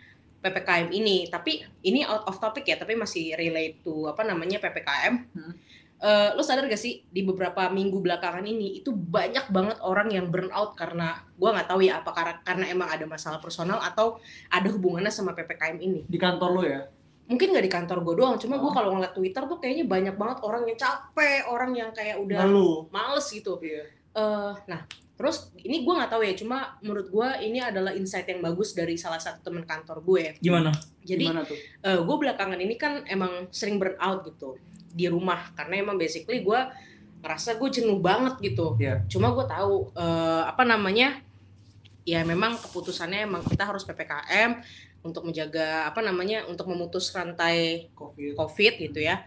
PPKM 0.41 0.89
ini. 0.91 1.29
Tapi 1.29 1.53
ini 1.83 2.01
out 2.03 2.25
of 2.25 2.39
topic 2.39 2.65
ya, 2.65 2.75
tapi 2.75 2.95
masih 2.95 3.35
relate 3.35 3.83
to 3.83 4.09
apa 4.09 4.25
namanya 4.25 4.57
PPKM. 4.57 5.15
Hmm. 5.29 5.53
Eh, 6.01 6.33
lo 6.33 6.41
sadar 6.41 6.65
gak 6.65 6.81
sih 6.81 7.05
di 7.13 7.21
beberapa 7.21 7.69
minggu 7.69 8.01
belakangan 8.01 8.41
ini 8.49 8.81
itu 8.81 8.89
banyak 8.89 9.53
banget 9.53 9.77
orang 9.85 10.09
yang 10.09 10.33
burn 10.33 10.49
out 10.49 10.73
karena 10.73 11.21
gue 11.37 11.45
nggak 11.45 11.69
tahu 11.69 11.85
ya 11.85 12.01
apa 12.01 12.11
karena, 12.17 12.35
karena 12.41 12.65
emang 12.73 12.89
ada 12.89 13.05
masalah 13.05 13.37
personal 13.37 13.77
atau 13.85 14.17
ada 14.49 14.65
hubungannya 14.73 15.13
sama 15.13 15.37
PPKM 15.37 15.77
ini 15.77 16.01
di 16.09 16.17
kantor 16.17 16.51
lo 16.57 16.63
ya 16.65 16.89
mungkin 17.29 17.53
nggak 17.53 17.65
di 17.69 17.73
kantor 17.77 18.01
gue 18.01 18.15
doang 18.17 18.41
cuma 18.41 18.57
gue 18.57 18.65
Oh. 18.65 18.73
kalau 18.73 18.97
ngeliat 18.97 19.13
Twitter 19.13 19.45
tuh 19.45 19.61
kayaknya 19.61 19.85
banyak 19.85 20.17
banget 20.17 20.39
orang 20.41 20.63
yang 20.65 20.79
capek 20.81 21.41
orang 21.53 21.71
yang 21.77 21.91
kayak 21.93 22.17
udah 22.17 22.49
Lalu 22.49 22.89
males 22.89 23.27
gitu 23.29 23.61
iya. 23.61 23.85
Eh, 24.17 24.53
nah 24.73 24.81
terus 25.21 25.53
ini 25.61 25.85
gue 25.85 25.95
nggak 26.01 26.17
tahu 26.17 26.25
ya 26.25 26.33
cuma 26.33 26.81
menurut 26.81 27.13
gue 27.13 27.29
ini 27.45 27.61
adalah 27.61 27.93
insight 27.93 28.25
yang 28.25 28.41
bagus 28.41 28.73
dari 28.73 28.97
salah 28.97 29.21
satu 29.21 29.53
teman 29.53 29.69
kantor 29.69 30.01
gue 30.01 30.41
Gimana? 30.41 30.73
jadi 31.05 31.29
gimana 31.29 31.45
tuh? 31.45 31.61
gue 31.85 32.17
belakangan 32.25 32.57
ini 32.57 32.81
kan 32.81 33.05
emang 33.05 33.53
sering 33.53 33.77
burn 33.77 34.01
out 34.01 34.25
gitu 34.25 34.57
di 34.91 35.07
rumah 35.07 35.55
karena 35.55 35.81
emang 35.81 35.97
basically 35.97 36.43
gue 36.43 36.61
ngerasa 37.21 37.57
gue 37.57 37.69
jenuh 37.71 38.01
banget 38.01 38.35
gitu 38.41 38.75
Iya. 38.77 39.05
cuma 39.07 39.31
gue 39.31 39.45
tahu 39.45 39.93
eh, 39.95 40.43
apa 40.45 40.63
namanya 40.65 41.21
ya 42.03 42.25
memang 42.25 42.57
keputusannya 42.59 43.29
emang 43.29 43.45
kita 43.45 43.69
harus 43.69 43.85
ppkm 43.85 44.61
untuk 45.01 45.25
menjaga 45.25 45.89
apa 45.89 46.01
namanya 46.01 46.45
untuk 46.45 46.69
memutus 46.69 47.09
rantai 47.13 47.89
Covid. 47.93 48.37
covid 48.37 48.75
gitu 48.81 49.01
ya 49.01 49.21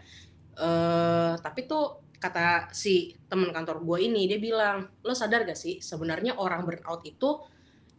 eh 0.54 1.32
tapi 1.38 1.66
tuh 1.66 2.02
kata 2.18 2.70
si 2.72 3.12
teman 3.26 3.50
kantor 3.52 3.82
gue 3.82 3.98
ini 4.06 4.24
dia 4.24 4.38
bilang 4.40 4.88
lo 5.02 5.12
sadar 5.12 5.44
gak 5.44 5.58
sih 5.58 5.82
sebenarnya 5.82 6.38
orang 6.38 6.62
burnout 6.64 7.02
itu 7.04 7.42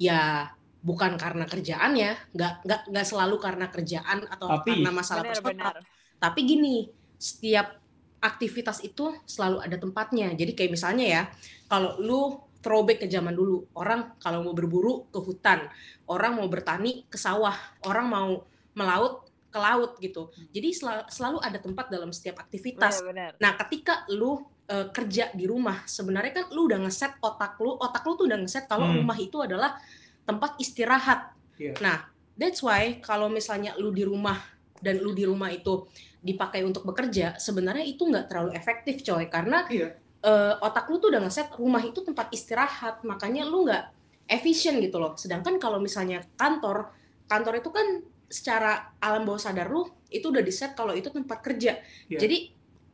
ya 0.01 0.49
bukan 0.81 1.17
karena 1.17 1.45
kerjaan 1.45 1.93
ya 1.97 2.13
nggak 2.31 2.53
nggak 2.63 2.81
nggak 2.93 3.05
selalu 3.05 3.35
karena 3.41 3.65
kerjaan 3.69 4.23
atau 4.29 4.47
Tapi- 4.49 4.81
karena 4.81 4.91
masalah 4.93 5.23
benar. 5.41 5.75
tapi 6.17 6.39
gini 6.45 6.85
setiap 7.17 7.79
aktivitas 8.19 8.81
itu 8.81 9.13
selalu 9.25 9.61
ada 9.61 9.77
tempatnya 9.77 10.33
jadi 10.33 10.51
kayak 10.53 10.71
misalnya 10.73 11.05
ya 11.05 11.21
kalau 11.67 11.97
lu 12.01 12.21
throwback 12.59 13.05
ke 13.05 13.07
zaman 13.07 13.37
dulu 13.37 13.69
orang 13.77 14.17
kalau 14.17 14.41
mau 14.41 14.57
berburu 14.57 15.05
ke 15.13 15.19
hutan 15.21 15.69
orang 16.09 16.33
mau 16.41 16.49
bertani 16.49 17.05
ke 17.05 17.17
sawah 17.17 17.53
orang 17.85 18.05
mau 18.09 18.29
melaut 18.73 19.21
ke 19.53 19.59
laut 19.61 19.95
gitu 20.01 20.33
jadi 20.49 20.73
sel- 20.73 21.05
selalu 21.07 21.37
ada 21.39 21.61
tempat 21.61 21.87
dalam 21.87 22.09
setiap 22.09 22.41
aktivitas 22.41 23.05
Benar 23.05 23.09
benar. 23.09 23.31
Nah, 23.39 23.51
ketika 23.61 24.03
lu 24.09 24.41
eh, 24.65 24.89
kerja 24.89 25.29
di 25.37 25.45
rumah, 25.45 25.85
sebenarnya 25.85 26.41
kan 26.41 26.45
lu 26.49 26.65
udah 26.65 26.81
ngeset 26.81 27.21
otak 27.21 27.53
lu, 27.61 27.77
otak 27.77 28.01
lu 28.01 28.17
tuh 28.17 28.25
udah 28.25 28.41
ngeset 28.41 28.65
kalau 28.65 28.89
Hmm. 28.89 28.97
rumah 28.97 29.13
itu 29.13 29.37
adalah 29.37 29.77
tempat 30.25 30.57
istirahat. 30.57 31.37
Iya. 31.61 31.77
Nah, 31.85 32.09
that's 32.33 32.65
why 32.65 32.97
kalau 32.97 33.29
misalnya 33.29 33.77
lu 33.77 33.93
di 33.93 34.01
rumah 34.01 34.41
dan 34.81 34.97
lu 34.97 35.13
di 35.13 35.21
rumah 35.21 35.53
itu 35.53 35.85
dipakai 36.25 36.65
untuk 36.65 36.81
bekerja, 36.83 37.37
sebenarnya 37.37 37.85
itu 37.85 38.01
nggak 38.01 38.25
terlalu 38.25 38.57
efektif, 38.57 39.05
coy, 39.05 39.29
karena 39.29 39.69
Iya. 39.69 39.93
eh, 40.19 40.53
otak 40.57 40.89
lu 40.89 40.97
tuh 40.97 41.13
udah 41.13 41.21
ngeset 41.21 41.53
rumah 41.53 41.79
itu 41.79 42.01
tempat 42.01 42.33
istirahat 42.33 43.05
makanya 43.05 43.45
lu 43.45 43.61
nggak 43.61 43.93
efisien 44.25 44.81
gitu 44.81 44.97
loh 44.97 45.13
sedangkan 45.13 45.61
kalau 45.61 45.77
misalnya 45.77 46.25
kantor 46.33 46.89
kantor 47.29 47.61
itu 47.61 47.69
kan 47.69 48.01
secara 48.25 48.89
alam 48.97 49.21
bawah 49.21 49.37
sadar 49.37 49.69
lu 49.69 49.85
itu 50.09 50.25
udah 50.25 50.41
di 50.41 50.49
set 50.49 50.73
kalau 50.73 50.97
itu 50.97 51.13
tempat 51.13 51.45
kerja 51.45 51.77
Iya. 52.09 52.17
jadi 52.17 52.37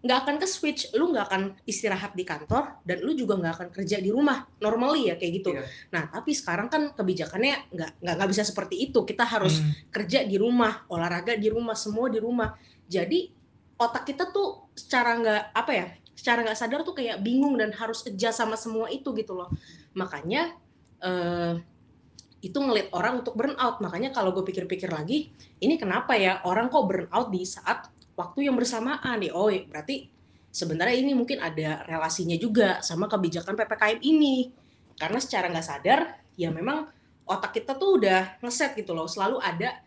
nggak 0.01 0.17
akan 0.17 0.35
ke 0.35 0.47
switch 0.49 0.91
lu 0.91 1.15
nggak 1.15 1.31
akan 1.31 1.41
istirahat 1.63 2.11
di 2.11 2.27
kantor 2.27 2.83
dan 2.83 2.99
lu 2.99 3.15
juga 3.15 3.37
nggak 3.37 3.53
akan 3.55 3.69
kerja 3.71 4.03
di 4.03 4.11
rumah 4.11 4.43
normally 4.59 5.07
ya 5.07 5.15
kayak 5.15 5.33
gitu 5.39 5.55
Iya. 5.55 5.63
nah 5.87 6.11
tapi 6.11 6.35
sekarang 6.35 6.67
kan 6.67 6.91
kebijakannya 6.91 7.71
nggak 7.71 7.91
nggak 8.01 8.15
nggak 8.19 8.29
bisa 8.29 8.43
seperti 8.43 8.75
itu 8.81 8.99
kita 9.05 9.23
harus 9.23 9.63
Hmm. 9.63 9.71
kerja 9.87 10.27
di 10.27 10.35
rumah, 10.35 10.83
olahraga 10.89 11.37
di 11.37 11.47
rumah, 11.47 11.79
semua 11.79 12.11
di 12.11 12.19
rumah. 12.19 12.51
Jadi 12.91 13.31
otak 13.79 14.03
kita 14.03 14.27
tuh 14.35 14.67
secara 14.75 15.15
nggak 15.15 15.43
apa 15.55 15.71
ya, 15.71 15.87
secara 16.11 16.43
nggak 16.43 16.59
sadar 16.59 16.83
tuh 16.83 16.91
kayak 16.91 17.23
bingung 17.23 17.55
dan 17.55 17.71
harus 17.71 18.03
adjust 18.03 18.43
sama 18.43 18.59
semua 18.59 18.91
itu 18.91 19.15
gitu 19.15 19.31
loh. 19.31 19.47
Makanya 19.95 20.51
eh, 20.99 21.55
itu 22.41 22.57
ngelit 22.57 22.91
orang 22.91 23.23
untuk 23.23 23.37
burnout. 23.37 23.79
Makanya 23.79 24.11
kalau 24.11 24.33
gue 24.35 24.43
pikir-pikir 24.43 24.89
lagi, 24.91 25.31
ini 25.61 25.77
kenapa 25.77 26.17
ya 26.17 26.41
orang 26.43 26.67
kok 26.67 26.83
burnout 26.89 27.29
di 27.29 27.47
saat 27.47 27.87
waktu 28.17 28.49
yang 28.49 28.57
bersamaan 28.57 29.21
nih? 29.21 29.31
Oh, 29.31 29.47
ya, 29.47 29.63
berarti 29.65 30.09
sebenarnya 30.51 30.97
ini 30.99 31.15
mungkin 31.15 31.39
ada 31.39 31.85
relasinya 31.87 32.35
juga 32.35 32.81
sama 32.83 33.05
kebijakan 33.07 33.55
ppkm 33.55 34.01
ini. 34.01 34.51
Karena 34.97 35.17
secara 35.21 35.49
nggak 35.49 35.65
sadar, 35.65 35.99
ya 36.35 36.49
memang 36.49 36.89
otak 37.29 37.61
kita 37.61 37.77
tuh 37.77 38.01
udah 38.01 38.41
ngeset 38.43 38.75
gitu 38.75 38.91
loh, 38.91 39.05
selalu 39.05 39.39
ada 39.39 39.79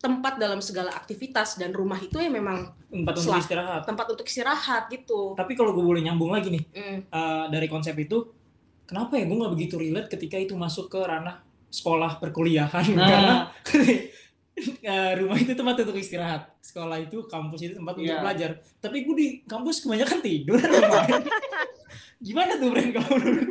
tempat 0.00 0.34
dalam 0.34 0.58
segala 0.58 0.90
aktivitas 0.90 1.54
dan 1.54 1.70
rumah 1.70 1.96
itu 1.96 2.16
ya 2.16 2.26
memang 2.26 2.72
tempat 2.88 3.14
untuk 3.14 3.30
Selah. 3.30 3.38
istirahat 3.38 3.80
tempat 3.84 4.06
untuk 4.08 4.24
istirahat 4.24 4.82
gitu. 4.88 5.36
tapi 5.36 5.52
kalau 5.52 5.70
gue 5.70 5.84
boleh 5.84 6.00
nyambung 6.00 6.32
lagi 6.32 6.48
nih 6.48 6.64
Mm. 6.66 6.98
eh, 7.06 7.44
dari 7.48 7.66
konsep 7.66 7.92
itu 7.94 8.32
kenapa 8.82 9.14
ya 9.14 9.24
gue 9.24 9.36
nggak 9.36 9.52
begitu 9.52 9.76
relate 9.76 10.08
ketika 10.08 10.34
itu 10.34 10.54
masuk 10.54 10.88
ke 10.88 10.98
ranah 10.98 11.44
sekolah 11.68 12.16
perkuliahan 12.16 12.82
Nah. 12.90 13.06
karena 13.12 13.34
rumah 15.16 15.36
itu 15.36 15.52
tempat 15.52 15.74
untuk 15.78 15.96
istirahat 15.96 16.42
sekolah 16.58 16.98
itu 16.98 17.24
kampus 17.24 17.60
itu 17.62 17.74
tempat 17.74 17.94
untuk 17.94 18.06
Iya. 18.06 18.20
belajar 18.20 18.50
tapi 18.76 19.02
gue 19.02 19.14
di 19.14 19.28
kampus 19.44 19.80
kebanyakan 19.80 20.18
tidur 20.20 20.60
gimana 22.20 22.52
tuh 22.54 22.68
Bren 22.68 22.90
kalau 22.90 23.16
menurut 23.16 23.48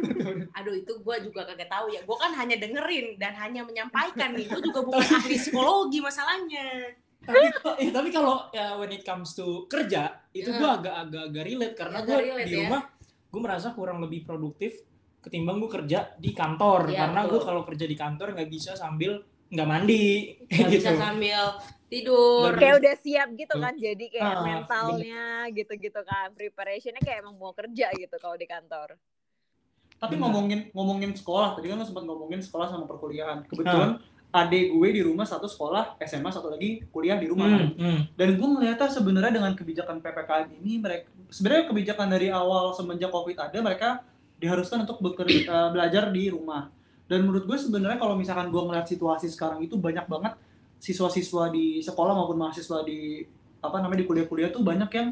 Aduh 0.52 0.76
itu 0.76 0.94
gue 0.94 1.16
juga 1.24 1.42
kagak 1.44 1.66
tahu 1.68 1.90
ya. 1.90 2.04
Gue 2.04 2.14
kan 2.16 2.30
hanya 2.32 2.54
dengerin 2.56 3.16
dan 3.16 3.34
hanya 3.34 3.64
menyampaikan 3.64 4.36
nih. 4.36 4.46
Gue 4.46 4.62
juga 4.62 4.84
bukan 4.86 5.02
ahli 5.02 5.36
psikologi 5.36 6.00
masalahnya. 6.00 6.94
tapi 7.20 7.46
eh, 7.80 7.90
tapi 7.90 8.10
kalau 8.10 8.48
ya 8.50 8.76
when 8.76 8.90
it 8.90 9.02
comes 9.02 9.34
to 9.34 9.66
kerja 9.66 10.08
itu 10.32 10.48
gue 10.48 10.62
Hmm. 10.62 10.78
agak 10.78 10.96
agak 11.02 11.24
agak 11.28 11.44
relate 11.44 11.76
karena 11.76 11.98
gue 12.00 12.18
di 12.40 12.52
ya. 12.52 12.60
rumah 12.64 12.82
gue 13.26 13.42
merasa 13.42 13.68
kurang 13.72 14.00
lebih 14.00 14.24
produktif 14.24 14.86
ketimbang 15.20 15.58
gue 15.58 15.68
kerja 15.70 16.16
di 16.16 16.32
kantor 16.32 16.88
Iya, 16.88 16.98
karena 17.04 17.22
gue 17.26 17.40
kalau 17.40 17.62
kerja 17.64 17.84
di 17.84 17.94
kantor 17.94 18.28
nggak 18.34 18.50
bisa 18.50 18.72
sambil 18.74 19.20
nggak 19.50 19.68
mandi 19.68 20.38
Gak 20.46 20.70
gitu 20.70 20.86
bisa 20.86 20.92
sambil 20.96 21.42
tidur. 21.90 22.54
Nggak 22.54 22.62
kayak 22.62 22.76
udah 22.80 22.96
siap 23.02 23.30
gitu 23.34 23.56
kan 23.58 23.74
jadi 23.74 24.06
kayak 24.14 24.30
Ah, 24.30 24.42
mentalnya 24.46 25.26
gitu-gitu 25.50 26.02
kan 26.06 26.30
preparationnya 26.38 27.02
kayak 27.02 27.26
emang 27.26 27.36
mau 27.36 27.50
kerja 27.52 27.90
gitu 27.98 28.16
kalau 28.22 28.38
di 28.38 28.46
kantor 28.46 28.94
Tapi 30.00 30.16
Benar. 30.16 30.24
ngomongin 30.32 30.60
ngomongin 30.72 31.12
sekolah, 31.12 31.60
tadi 31.60 31.68
kan 31.68 31.76
lo 31.76 31.84
sempat 31.84 32.08
ngomongin 32.08 32.40
sekolah 32.40 32.72
sama 32.72 32.88
perkuliahan. 32.88 33.44
Kebetulan 33.52 34.00
adik 34.32 34.72
gue 34.72 34.90
di 34.96 35.02
rumah 35.04 35.28
satu 35.28 35.44
sekolah 35.44 36.00
SMA, 36.06 36.32
satu 36.32 36.54
lagi 36.54 36.86
kuliah 36.88 37.20
di 37.20 37.28
rumah. 37.28 37.52
kan. 37.52 37.76
Hmm, 37.76 37.76
hmm. 37.76 38.00
Dan 38.16 38.40
gue 38.40 38.48
melihatnya 38.48 38.88
sebenarnya 38.88 39.34
dengan 39.36 39.52
kebijakan 39.60 40.00
PPKM 40.00 40.48
ini 40.56 40.80
mereka 40.80 41.04
sebenarnya 41.28 41.64
kebijakan 41.68 42.08
dari 42.08 42.28
awal 42.32 42.72
semenjak 42.72 43.12
Covid 43.12 43.36
ada 43.36 43.58
mereka 43.60 43.90
diharuskan 44.40 44.88
untuk 44.88 45.04
bekerja 45.04 45.44
eh, 45.44 45.70
belajar 45.76 46.08
di 46.16 46.32
rumah. 46.32 46.72
Dan 47.10 47.26
menurut 47.26 47.50
gue 47.50 47.58
sebenarnya 47.58 47.98
kalau 47.98 48.14
misalkan 48.14 48.54
gue 48.54 48.62
ngeliat 48.62 48.86
situasi 48.86 49.34
sekarang 49.34 49.66
itu 49.66 49.74
banyak 49.82 50.06
banget 50.06 50.38
siswa-siswa 50.78 51.50
di 51.50 51.82
sekolah 51.82 52.14
maupun 52.14 52.38
mahasiswa 52.38 52.86
di 52.86 53.26
apa 53.60 53.82
namanya 53.84 54.06
di 54.06 54.08
kuliah-kuliah 54.08 54.54
tuh 54.54 54.64
banyak 54.64 54.88
yang 54.94 55.10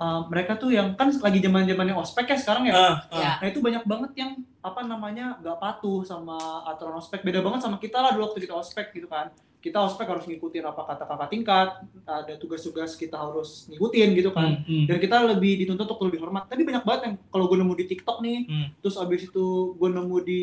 eh, 0.00 0.20
mereka 0.26 0.58
tuh 0.58 0.74
yang 0.74 0.96
kan 0.98 1.12
lagi 1.20 1.38
zaman-zamannya 1.38 1.94
ospek 1.94 2.32
ya 2.32 2.36
sekarang 2.40 2.64
ya. 2.66 2.74
Ah. 2.74 2.96
Ya. 3.12 3.32
Nah 3.38 3.46
itu 3.46 3.60
banyak 3.60 3.84
banget 3.84 4.10
yang 4.18 4.32
apa 4.64 4.80
namanya 4.88 5.36
nggak 5.44 5.60
patuh 5.60 6.00
sama 6.02 6.64
aturan 6.64 6.96
ospek. 6.96 7.20
Beda 7.20 7.44
banget 7.44 7.60
sama 7.62 7.76
kita 7.76 8.00
lah 8.00 8.16
dulu 8.16 8.32
waktu 8.32 8.40
kita 8.42 8.56
ospek 8.56 8.90
gitu 8.96 9.06
kan. 9.06 9.28
Kita 9.60 9.80
ospek 9.80 10.04
harus 10.04 10.28
ngikutin 10.28 10.60
apa 10.60 10.82
kata 10.84 11.08
kakak 11.08 11.28
tingkat, 11.32 11.68
ada 12.04 12.34
tugas-tugas 12.36 13.00
kita 13.00 13.16
harus 13.16 13.64
ngikutin 13.72 14.08
gitu 14.12 14.28
kan. 14.28 14.60
Hmm, 14.60 14.84
hmm. 14.84 14.84
Dan 14.92 14.96
kita 15.00 15.24
lebih 15.24 15.56
dituntut 15.64 15.88
untuk 15.88 16.04
lebih 16.04 16.20
hormat. 16.20 16.48
Tapi 16.52 16.68
banyak 16.68 16.84
banget 16.84 17.00
yang 17.08 17.14
kalau 17.32 17.48
gue 17.48 17.56
nemu 17.56 17.72
di 17.72 17.84
TikTok 17.88 18.20
nih, 18.20 18.38
Hmm. 18.44 18.68
terus 18.84 19.00
abis 19.00 19.24
itu 19.32 19.72
gue 19.72 19.88
nemu 19.88 20.16
di 20.20 20.42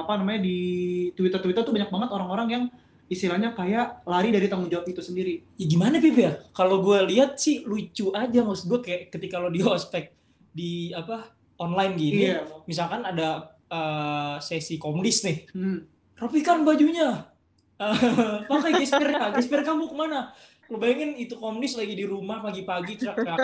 apa 0.00 0.16
namanya 0.16 0.40
di 0.40 0.58
Twitter-Twitter 1.12 1.62
tuh 1.62 1.72
banyak 1.72 1.90
banget 1.90 2.10
orang-orang 2.10 2.48
yang 2.48 2.64
istilahnya 3.06 3.50
kayak 3.52 4.06
lari 4.06 4.30
dari 4.30 4.46
tanggung 4.46 4.70
jawab 4.70 4.86
itu 4.86 5.02
sendiri. 5.02 5.42
Ya 5.58 5.66
gimana 5.66 5.98
Pip 5.98 6.14
ya? 6.14 6.38
Kalau 6.54 6.78
gue 6.78 6.98
lihat 7.10 7.36
sih 7.36 7.66
lucu 7.66 8.14
aja 8.14 8.40
maksud 8.40 8.70
gue 8.70 8.80
kayak 8.80 9.02
ketika 9.10 9.42
lo 9.42 9.50
di 9.50 9.60
ospek 9.60 10.14
di 10.50 10.94
apa 10.94 11.26
online 11.58 11.94
gini, 11.94 12.22
Iya. 12.30 12.46
misalkan 12.64 13.02
ada 13.02 13.50
eh, 13.66 14.36
sesi 14.42 14.78
komdis 14.78 15.22
nih, 15.22 15.46
Hmm. 15.54 15.86
rapikan 16.18 16.66
bajunya, 16.66 17.30
Eh, 17.80 17.96
pakai 18.50 18.76
gespernya, 18.76 19.32
gesper 19.32 19.64
kamu 19.64 19.88
ke 19.88 19.96
mana? 19.96 20.28
Lo 20.68 20.76
bayangin 20.76 21.16
itu 21.16 21.32
komdis 21.34 21.74
lagi 21.74 21.96
di 21.96 22.04
rumah 22.04 22.38
pagi-pagi 22.38 22.94
teriak-teriak, 22.94 23.40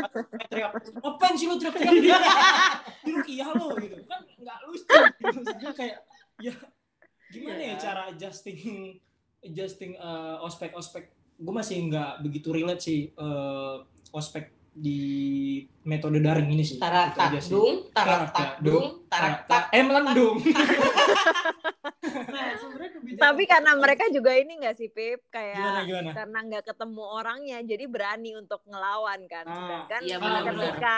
teriak, 0.46 0.70
ngapain 1.00 1.34
sih 1.34 1.48
lo 1.48 1.56
teriak-teriak? 1.56 2.20
Iya 3.26 3.46
lo 3.54 3.72
gitu, 3.80 3.96
kan 4.04 4.20
nggak 4.36 4.58
lucu. 4.66 4.82
Gitu. 4.84 5.38
Maksudnya 5.40 5.72
kayak 5.72 5.96
ya. 6.38 6.52
Gimana 7.26 7.58
ya 7.58 7.66
Iya. 7.68 7.76
cara 7.76 8.02
adjusting 8.08 8.58
adjusting 9.42 9.92
eh, 9.94 10.36
ospek-ospek 10.40 11.04
gue 11.36 11.54
masih 11.54 11.86
nggak 11.86 12.20
begitu 12.20 12.48
relate 12.50 12.80
sih 12.80 13.00
eh, 13.08 13.74
ospek 14.10 14.44
di 14.72 15.00
metode 15.82 16.20
daring 16.20 16.48
ini 16.48 16.60
sih. 16.60 16.76
Tarak 16.76 17.10
Itu 17.10 17.18
aja 17.18 17.30
tak 17.32 17.40
sih. 17.40 17.50
dung, 17.50 17.74
tarak 17.90 18.20
tak 18.26 18.32
Tarak 18.36 18.54
dung, 18.60 18.86
tarak. 19.08 19.36
Tak. 19.46 19.62
eh 19.70 19.80
melendung 19.80 20.36
Nah, 22.06 22.52
tapi 23.18 23.44
karena 23.44 23.72
mereka 23.74 24.06
juga 24.08 24.32
ini 24.32 24.56
nggak 24.56 24.76
sih 24.76 24.88
Pip? 24.88 25.26
Kayak 25.28 25.56
gimana 25.56 25.80
gimana? 25.82 26.10
karena 26.12 26.38
nggak 26.42 26.64
ketemu 26.66 27.02
orangnya 27.02 27.58
jadi 27.62 27.84
berani 27.86 28.30
untuk 28.36 28.60
ngelawan 28.64 29.20
kan. 29.26 29.44
Ah, 29.44 29.84
iya, 30.00 30.16
benar-benar. 30.16 30.76
ketika 30.76 30.96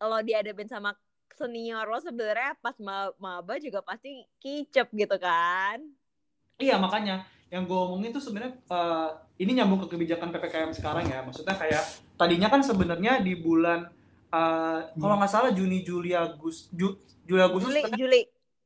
lo 0.00 0.18
dihadapin 0.20 0.64
sama 0.66 0.92
senior 1.40 1.84
lo 1.84 1.96
sebenarnya 1.96 2.52
pas 2.58 2.76
ma- 2.78 3.16
maba 3.16 3.56
juga 3.56 3.80
pasti 3.80 4.12
kicep 4.36 4.92
gitu 4.92 5.16
kan 5.16 5.80
Iya 6.54 6.76
makanya 6.76 7.24
yang 7.48 7.64
gue 7.64 7.74
omongin 7.74 8.12
tuh 8.12 8.20
sebenarnya 8.20 8.52
eh, 8.60 9.08
ini 9.38 9.56
nyambung 9.56 9.80
ke 9.80 9.90
kebijakan 9.90 10.28
ppkm 10.30 10.70
sekarang 10.70 11.02
ya. 11.04 11.18
Maksudnya 11.20 11.56
kayak 11.56 11.82
tadinya 12.14 12.46
kan 12.46 12.60
sebenarnya 12.60 13.18
di 13.18 13.34
bulan 13.34 13.88
eh, 14.28 14.78
kalau 14.92 15.16
nggak 15.16 15.26
salah 15.26 15.50
Juni 15.50 15.80
Juli 15.80 16.12
Agustus 16.12 16.68
Juli 17.24 17.40
Agustus 17.40 17.66
Juli 17.66 17.80
katanya- 17.80 17.96
Juli 17.98 18.20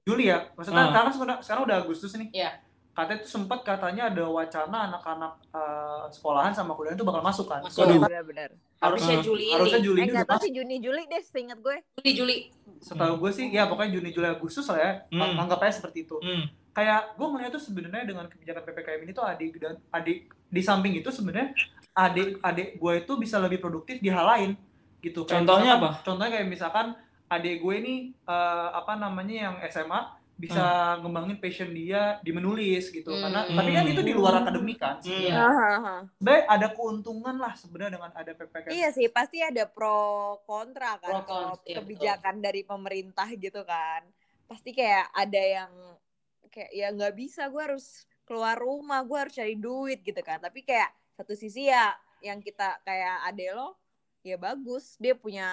Juli 0.05 0.25
ya. 0.27 0.39
Maksudnya 0.53 0.83
Ah. 0.83 0.91
sekarang 0.91 1.13
sekarang 1.13 1.39
sekarang 1.41 1.63
udah 1.65 1.77
Agustus 1.79 2.11
nih. 2.13 2.29
Iya. 2.35 2.51
Katanya 2.95 3.19
tuh 3.21 3.31
sempat 3.33 3.59
katanya 3.61 4.07
ada 4.07 4.25
wacana 4.25 4.79
anak-anak 4.87 5.33
eh, 5.51 6.05
sekolahan 6.09 6.51
sama 6.51 6.73
kuliah 6.73 6.95
itu 6.95 7.03
bakal 7.03 7.21
masuk 7.21 7.47
kan. 7.47 7.61
Masuk. 7.61 7.83
Waduh, 7.83 8.01
benar-benar 8.01 8.51
Harusnya 8.77 9.17
Ah, 9.17 9.25
Juli 9.25 9.47
harusnya 9.49 9.81
ini. 9.81 9.87
Juli 9.87 9.99
eh 9.99 10.05
ini 10.05 10.13
udah 10.15 10.39
sih 10.39 10.53
Juni 10.53 10.77
Juli 10.79 11.03
deh 11.05 11.23
seingat 11.25 11.59
gue 11.59 11.77
Juli 11.97 12.13
Juli. 12.15 12.37
Setahu 12.79 13.17
gue 13.19 13.31
sih 13.31 13.47
ya 13.49 13.65
pokoknya 13.65 13.97
Juni 13.97 14.11
Juli 14.11 14.29
Agustus 14.29 14.67
lah 14.67 14.79
ya. 14.79 14.93
Hmm. 15.11 15.35
Anggap 15.39 15.59
aja 15.61 15.75
seperti 15.77 16.05
itu. 16.05 16.17
Hmm. 16.19 16.47
kayak 16.71 17.15
gue 17.15 17.23
ngeliat 17.25 17.51
tuh 17.51 17.63
sebenarnya 17.63 18.03
dengan 18.03 18.27
kebijakan 18.27 18.63
ppkm 18.65 19.01
ini 19.01 19.13
tuh 19.13 19.23
adik 19.23 19.55
dan 19.57 19.79
adik 19.91 20.19
di 20.45 20.59
samping 20.59 20.91
itu 20.93 21.07
sebenarnya 21.07 21.55
adik 21.93 22.43
adik 22.43 22.69
gue 22.75 22.93
itu 22.99 23.13
bisa 23.15 23.39
lebih 23.39 23.59
produktif 23.59 23.99
di 23.99 24.11
hal 24.11 24.27
lain 24.27 24.51
gitu 24.99 25.23
Kayak 25.23 25.39
Contohnya 25.39 25.73
misalkan- 25.73 25.87
apa? 25.87 26.03
contohnya 26.03 26.33
kayak 26.35 26.49
misalkan 26.49 26.87
adik 27.27 27.63
gue 27.63 27.75
ini 27.77 27.95
eh, 28.21 28.69
apa 28.73 28.93
namanya 28.97 29.35
yang 29.41 29.55
SMA 29.65 30.01
bisa 30.35 30.65
ngembangin 30.99 31.39
passion 31.39 31.71
dia 31.71 32.19
di 32.21 32.35
menulis 32.35 32.91
gitu 32.91 33.07
Hmm. 33.07 33.23
karena 33.23 33.41
tapi 33.47 33.71
kan 33.71 33.85
itu 33.87 34.03
di 34.03 34.13
luar 34.13 34.43
akademik 34.43 34.79
kan 34.79 34.99
Hmm. 34.99 35.07
Iya. 35.09 35.35
Hahaha. 35.39 35.97
sebenarnya 36.19 36.45
ada 36.51 36.69
keuntungan 36.71 37.37
lah 37.39 37.53
sebenarnya 37.55 37.93
dengan 37.95 38.11
ada 38.13 38.33
ppkm 38.35 38.71
Iya 38.71 38.89
sih, 38.91 39.07
pasti 39.09 39.39
ada 39.39 39.65
pro 39.65 39.99
kontra 40.43 40.99
Pro 40.99 41.03
kan 41.03 41.13
kontra, 41.23 41.27
kalau 41.27 41.53
iya, 41.63 41.77
kebijakan 41.79 42.35
dari 42.41 42.63
pemerintah 42.63 43.29
gitu 43.31 43.63
kan. 43.63 44.03
Pasti 44.45 44.71
kayak 44.71 45.09
ada 45.11 45.43
yang 45.43 45.73
kayak 46.51 46.71
ya 46.71 46.87
nggak 46.91 47.15
bisa, 47.15 47.47
gue 47.47 47.63
harus 47.63 47.87
keluar 48.25 48.55
rumah, 48.57 49.03
gue 49.03 49.19
harus 49.19 49.35
cari 49.35 49.55
duit 49.55 50.03
gitu 50.03 50.19
kan. 50.21 50.39
Tapi 50.39 50.63
kayak 50.63 50.89
satu 51.15 51.33
sisi 51.33 51.67
ya 51.67 51.95
yang 52.21 52.39
kita 52.39 52.83
kayak 52.83 53.23
ade 53.25 53.55
lo 53.55 53.79
ya 54.21 54.35
bagus, 54.35 54.97
dia 54.97 55.13
punya 55.13 55.45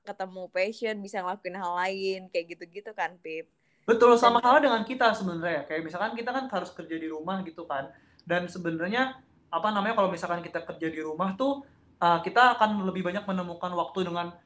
ketemu 0.00 0.48
passion, 0.48 0.96
bisa 0.98 1.20
ngelakuin 1.20 1.54
hal 1.54 1.72
lain 1.76 2.20
kayak 2.28 2.56
gitu-gitu 2.56 2.90
kan, 2.92 3.14
Pip. 3.20 3.46
Betul, 3.88 4.20
sama 4.20 4.44
halnya 4.44 4.68
dengan 4.68 4.82
kita 4.84 5.16
sebenarnya. 5.16 5.64
Kayak 5.64 5.88
misalkan 5.88 6.12
kita 6.12 6.28
kan 6.28 6.44
harus 6.52 6.70
kerja 6.76 6.96
di 7.00 7.08
rumah 7.08 7.40
gitu 7.40 7.64
kan. 7.64 7.88
Dan 8.28 8.44
sebenarnya 8.44 9.16
apa 9.48 9.68
namanya 9.72 9.96
kalau 9.96 10.12
misalkan 10.12 10.44
kita 10.44 10.60
kerja 10.60 10.92
di 10.92 11.00
rumah 11.00 11.32
tuh 11.40 11.64
uh, 11.96 12.20
kita 12.20 12.60
akan 12.60 12.84
lebih 12.84 13.00
banyak 13.00 13.24
menemukan 13.24 13.72
waktu 13.72 14.04
dengan 14.04 14.36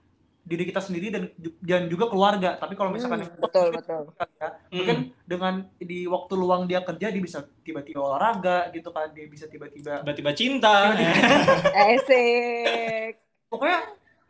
diri 0.42 0.66
kita 0.66 0.82
sendiri 0.82 1.10
dan 1.10 1.22
dan 1.58 1.86
juga 1.90 2.06
keluarga. 2.06 2.54
Tapi 2.58 2.74
kalau 2.78 2.90
misalkan 2.94 3.22
Hmm, 3.22 3.38
betul 3.38 3.66
betul. 3.74 4.02
ya, 4.38 4.48
mungkin 4.70 4.98
dengan 5.22 5.54
di 5.78 6.06
waktu 6.06 6.34
luang 6.34 6.66
dia 6.66 6.82
kerja 6.82 7.10
dia 7.10 7.22
bisa 7.22 7.42
tiba-tiba 7.62 7.98
olahraga 7.98 8.70
gitu 8.70 8.90
kan, 8.90 9.10
dia 9.14 9.26
bisa 9.26 9.46
tiba-tiba 9.46 10.02
tiba-tiba 10.02 10.30
cinta 10.34 10.94
Asik. 11.86 13.18
pokoknya 13.46 13.78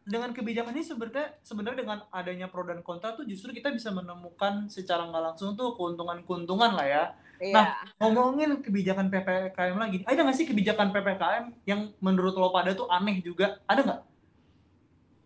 dengan 0.03 0.35
kebijakan 0.35 0.75
ini 0.75 0.83
sebenarnya 0.83 1.39
sebenarnya 1.41 1.79
dengan 1.87 1.99
adanya 2.11 2.51
pro 2.51 2.67
dan 2.67 2.83
kontra 2.83 3.15
tuh 3.15 3.23
justru 3.23 3.55
kita 3.55 3.71
bisa 3.71 3.89
menemukan 3.91 4.67
secara 4.67 5.07
nggak 5.07 5.23
langsung 5.33 5.55
tuh 5.55 5.75
keuntungan-keuntungan 5.75 6.75
lah 6.75 6.87
ya. 6.87 7.05
Iya. 7.39 7.55
Nah, 7.55 7.67
Ngomongin 7.99 8.59
kebijakan 8.63 9.11
PPKM 9.11 9.75
lagi, 9.75 10.03
ada 10.03 10.21
nggak 10.23 10.37
sih 10.37 10.47
kebijakan 10.47 10.91
PPKM 10.91 11.45
yang 11.67 11.91
menurut 11.99 12.35
lo 12.35 12.51
pada 12.51 12.71
tuh 12.71 12.87
aneh 12.87 13.19
juga? 13.19 13.59
Ada 13.67 13.81
nggak? 13.83 14.01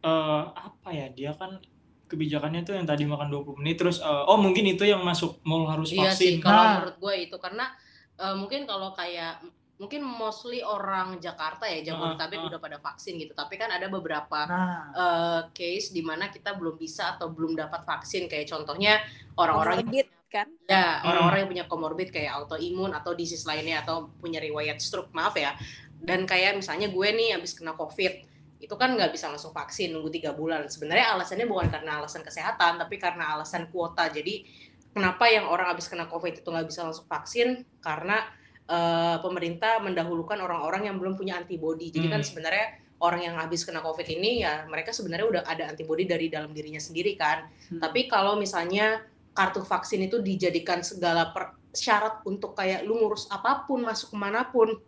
Eh, 0.01 0.43
apa 0.55 0.89
ya 0.93 1.11
dia 1.11 1.33
kan 1.35 1.59
kebijakannya 2.07 2.63
tuh 2.63 2.79
yang 2.79 2.87
tadi 2.87 3.03
makan 3.03 3.27
20 3.27 3.59
menit 3.59 3.77
terus 3.77 3.99
eh, 3.99 4.25
oh 4.31 4.39
mungkin 4.39 4.63
itu 4.63 4.87
yang 4.87 5.03
masuk 5.03 5.43
mall 5.43 5.67
harus 5.67 5.91
Iya 5.91 6.15
sih 6.15 6.39
vaksin 6.39 6.45
kalau 6.45 6.63
Nah. 6.63 6.73
menurut 6.79 6.97
gue 7.03 7.15
itu 7.27 7.37
karena 7.43 7.75
eh, 8.15 8.35
mungkin 8.39 8.63
kalau 8.65 8.95
kayak 8.95 9.43
mungkin 9.77 10.01
mostly 10.01 10.65
orang 10.65 11.21
Jakarta 11.21 11.69
ya 11.69 11.93
Jabodetabek 11.93 12.41
Ah, 12.41 12.43
ah. 12.43 12.49
udah 12.49 12.61
pada 12.61 12.79
vaksin 12.81 13.21
gitu. 13.21 13.37
Tapi 13.37 13.61
kan 13.61 13.69
ada 13.69 13.87
beberapa 13.93 14.49
Nah, 14.49 14.81
eh, 14.97 15.41
case 15.53 15.93
di 15.93 16.01
mana 16.01 16.33
kita 16.33 16.57
belum 16.57 16.81
bisa 16.81 17.17
atau 17.17 17.29
belum 17.29 17.53
dapat 17.57 17.85
vaksin. 17.85 18.25
Kayak 18.29 18.49
contohnya 18.57 19.01
orang-orang 19.37 19.85
yang 19.85 19.89
Comorbid 19.89 20.09
kan? 20.27 20.49
ya 20.67 20.87
Hmm. 21.01 21.09
orang-orang 21.13 21.39
yang 21.45 21.51
punya 21.53 21.65
komorbid 21.71 22.09
kayak 22.11 22.33
autoimun 22.35 22.91
atau 22.93 23.13
disease 23.15 23.47
lainnya 23.47 23.85
atau 23.85 24.11
punya 24.19 24.41
riwayat 24.41 24.81
stroke 24.81 25.13
maaf 25.13 25.37
ya. 25.37 25.53
Dan 25.97 26.25
kayak 26.25 26.57
misalnya 26.61 26.89
gue 26.89 27.09
nih 27.13 27.37
habis 27.37 27.53
kena 27.57 27.77
covid 27.77 28.25
itu 28.57 28.73
kan 28.81 28.97
nggak 28.97 29.13
bisa 29.13 29.29
langsung 29.29 29.53
vaksin 29.53 29.93
nunggu 29.93 30.09
tiga 30.09 30.33
bulan. 30.33 30.65
Sebenarnya 30.73 31.13
alasannya 31.13 31.45
bukan 31.45 31.69
karena 31.69 32.01
alasan 32.01 32.25
kesehatan 32.25 32.81
tapi 32.81 32.97
karena 32.97 33.37
alasan 33.37 33.69
kuota. 33.69 34.09
Jadi 34.09 34.49
kenapa 34.97 35.29
yang 35.29 35.45
orang 35.53 35.77
habis 35.77 35.93
kena 35.93 36.09
covid 36.09 36.41
itu 36.41 36.49
nggak 36.49 36.65
bisa 36.65 36.89
langsung 36.89 37.05
vaksin? 37.05 37.69
Karena 37.85 38.25
eh, 38.67 39.17
pemerintah 39.23 39.79
mendahulukan 39.79 40.37
orang-orang 40.37 40.91
yang 40.91 40.97
belum 40.99 41.15
punya 41.15 41.39
antibodi 41.39 41.89
jadi 41.89 42.11
kan 42.11 42.21
Hmm. 42.21 42.29
sebenarnya 42.29 42.67
orang 42.99 43.21
yang 43.23 43.37
habis 43.37 43.63
kena 43.63 43.79
covid 43.79 44.09
ini 44.09 44.43
ya 44.43 44.65
mereka 44.67 44.91
sebenarnya 44.91 45.27
udah 45.29 45.43
ada 45.47 45.69
antibodi 45.69 46.09
dari 46.09 46.27
dalam 46.33 46.51
dirinya 46.51 46.81
sendiri 46.81 47.15
kan. 47.15 47.47
Hmm. 47.71 47.79
tapi 47.79 48.09
kalau 48.09 48.35
misalnya 48.35 49.05
kartu 49.37 49.61
vaksin 49.61 50.01
itu 50.09 50.19
dijadikan 50.25 50.81
segala 50.81 51.29
per- 51.31 51.55
syarat 51.77 52.25
untuk 52.25 52.57
kayak 52.57 52.89
lu 52.89 52.97
ngurus 52.97 53.29
apa 53.29 53.69
pun 53.69 53.85
masuk 53.85 54.13
ke 54.13 54.19
mana 54.19 54.49
pun 54.49 54.81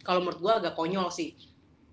kalau 0.00 0.24
menurut 0.24 0.40
gua 0.40 0.52
agak 0.60 0.72
konyol 0.72 1.12
sih. 1.12 1.36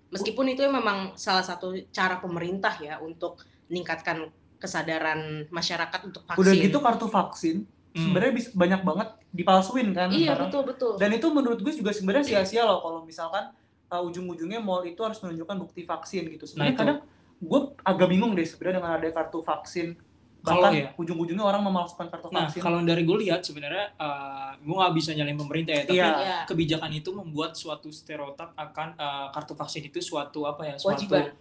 Meskipun 0.08 0.48
itu 0.48 0.64
memang 0.64 1.12
salah 1.20 1.44
satu 1.44 1.76
cara 1.92 2.16
pemerintah 2.16 2.72
ya 2.80 2.96
untuk 3.04 3.44
meningkatkan 3.68 4.32
kesadaran 4.56 5.44
masyarakat 5.52 6.00
untuk 6.08 6.24
vaksin. 6.24 6.40
udah 6.40 6.54
gitu 6.56 6.78
kartu 6.80 7.06
vaksin 7.06 7.56
Hmm. 7.88 8.04
sebenarnya 8.04 8.32
bisa 8.34 8.48
banyak 8.52 8.80
banget 8.82 9.08
dipalsuin 9.30 9.88
kan 9.90 10.08
iya 10.08 10.32
sekarang. 10.32 10.42
betul 10.44 10.62
betul 10.64 10.92
Dan 10.94 11.10
itu 11.10 11.26
menurut 11.28 11.58
gue 11.58 11.72
juga 11.72 11.90
sebenarnya 11.90 12.24
sia-sia 12.26 12.62
loh 12.62 12.78
kalau 12.78 13.00
misalkan 13.02 13.48
uh, 13.86 14.02
ujung-ujungnya 14.02 14.58
mall 14.58 14.82
itu 14.82 14.98
harus 14.98 15.16
menunjukkan 15.18 15.56
bukti 15.58 15.82
vaksin 15.82 16.28
gitu. 16.28 16.44
Sebenarnya 16.44 16.70
Nah, 16.70 16.78
kadang 16.78 16.98
gue 17.38 17.60
agak 17.80 18.08
bingung 18.08 18.32
deh 18.32 18.42
sebenarnya 18.42 18.76
dengan 18.78 18.92
ada 18.94 19.08
kartu 19.10 19.38
vaksin. 19.40 19.96
Kalau 20.38 20.62
Bahkan 20.62 20.72
ya. 20.72 20.88
ujung-ujungnya 20.94 21.42
orang 21.42 21.62
memalsukan 21.62 22.06
kartu 22.06 22.28
nah 22.28 22.46
vaksin. 22.46 22.60
kalau 22.60 22.78
dari 22.80 23.02
gue 23.02 23.16
lihat 23.18 23.42
sebenarnya 23.42 23.90
eh, 23.90 24.50
gue 24.56 24.70
nggak 24.72 24.94
bisa 24.94 25.10
nyalain 25.12 25.34
pemerintah 25.36 25.72
ya 25.72 25.82
tapi 25.82 25.96
Iya. 25.96 26.08
Iya. 26.14 26.38
kebijakan 26.44 26.90
itu 26.92 27.10
membuat 27.10 27.50
suatu 27.52 27.88
stereotip 27.88 28.54
akan 28.54 28.88
eh, 28.94 29.26
kartu 29.30 29.52
vaksin 29.52 29.82
itu 29.82 29.98
suatu 29.98 30.44
apa 30.44 30.62
ya 30.64 30.74
suatu 30.74 31.04
Kewajiban. 31.04 31.34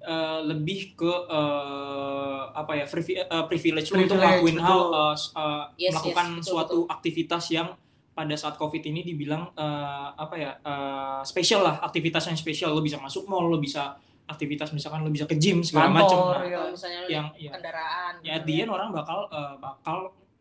Eh, 0.00 0.40
lebih 0.42 0.94
ke 0.94 1.12
eh, 1.28 2.42
apa 2.50 2.72
ya 2.74 2.84
privi- 2.84 3.20
eh, 3.20 3.44
privilege 3.46 3.88
lu 3.90 4.00
untuk 4.00 4.16
Privilege, 4.16 4.20
ngelakuin 4.20 4.58
hal 4.58 4.80
betul. 4.80 4.94
eh, 4.96 5.14
eh, 5.36 5.64
Yes, 5.78 5.92
melakukan 5.92 6.26
yes, 6.26 6.36
betul, 6.36 6.50
suatu 6.50 6.78
aktivitas 6.86 7.44
yang 7.50 7.68
pada 8.10 8.34
saat 8.34 8.54
covid 8.54 8.82
ini 8.82 9.00
dibilang 9.00 9.48
eh, 9.54 10.08
apa 10.14 10.34
ya 10.34 10.50
eh, 10.60 11.20
spesial 11.22 11.62
lah 11.62 11.80
aktivitas 11.80 12.26
yang 12.26 12.36
spesial 12.36 12.70
lo 12.70 12.80
bisa 12.80 12.96
masuk 12.96 13.24
mall 13.24 13.46
lo 13.46 13.56
bisa 13.56 13.96
aktivitas 14.26 14.70
misalkan 14.70 15.02
lo 15.02 15.10
bisa 15.10 15.26
ke 15.26 15.34
gym 15.34 15.60
segala 15.60 15.90
Kantor, 15.90 15.98
macam 15.98 16.18
ya. 16.18 16.22
Nah, 16.22 16.48
kalau 16.50 16.70
misalnya 16.70 17.00
yang 17.08 17.26
ya. 17.34 17.50
kendaraan 17.50 18.12
ya 18.20 18.34
gitu 18.38 18.46
dia 18.46 18.62
orang 18.66 18.90
bakal 18.90 19.18
eh, 19.26 19.54
bakal 19.58 19.98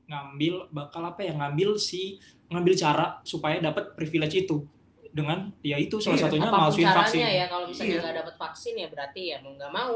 ngambil 0.10 0.54
bakal 0.74 1.02
apa 1.06 1.22
ya 1.22 1.34
ngambil 1.38 1.78
si 1.78 2.18
ngambil 2.50 2.74
cara 2.74 3.22
supaya 3.22 3.62
dapat 3.62 3.94
privilege 3.94 4.42
itu 4.42 4.66
dengan 5.10 5.50
ya 5.60 5.76
itu 5.76 5.98
salah 5.98 6.16
Iya, 6.16 6.26
satunya 6.26 6.46
apa 6.46 6.54
pun 6.54 6.62
malsuin 6.64 6.88
vaksin 6.88 7.20
ya 7.20 7.46
kalau 7.46 7.66
misalnya 7.66 7.90
Iya. 7.92 8.02
nggak 8.02 8.16
dapat 8.22 8.36
vaksin 8.38 8.74
ya 8.76 8.88
berarti 8.88 9.22
ya 9.26 9.38
mau 9.42 9.52
nggak 9.54 9.72
mau 9.72 9.96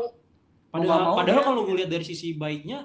padahal 0.67 0.97
Mau 0.97 1.05
mau, 1.05 1.15
padahal 1.15 1.41
ya. 1.41 1.45
kalau 1.45 1.59
gue 1.63 1.75
lihat 1.77 1.89
dari 1.89 2.01
sisi 2.01 2.33
baiknya 2.33 2.79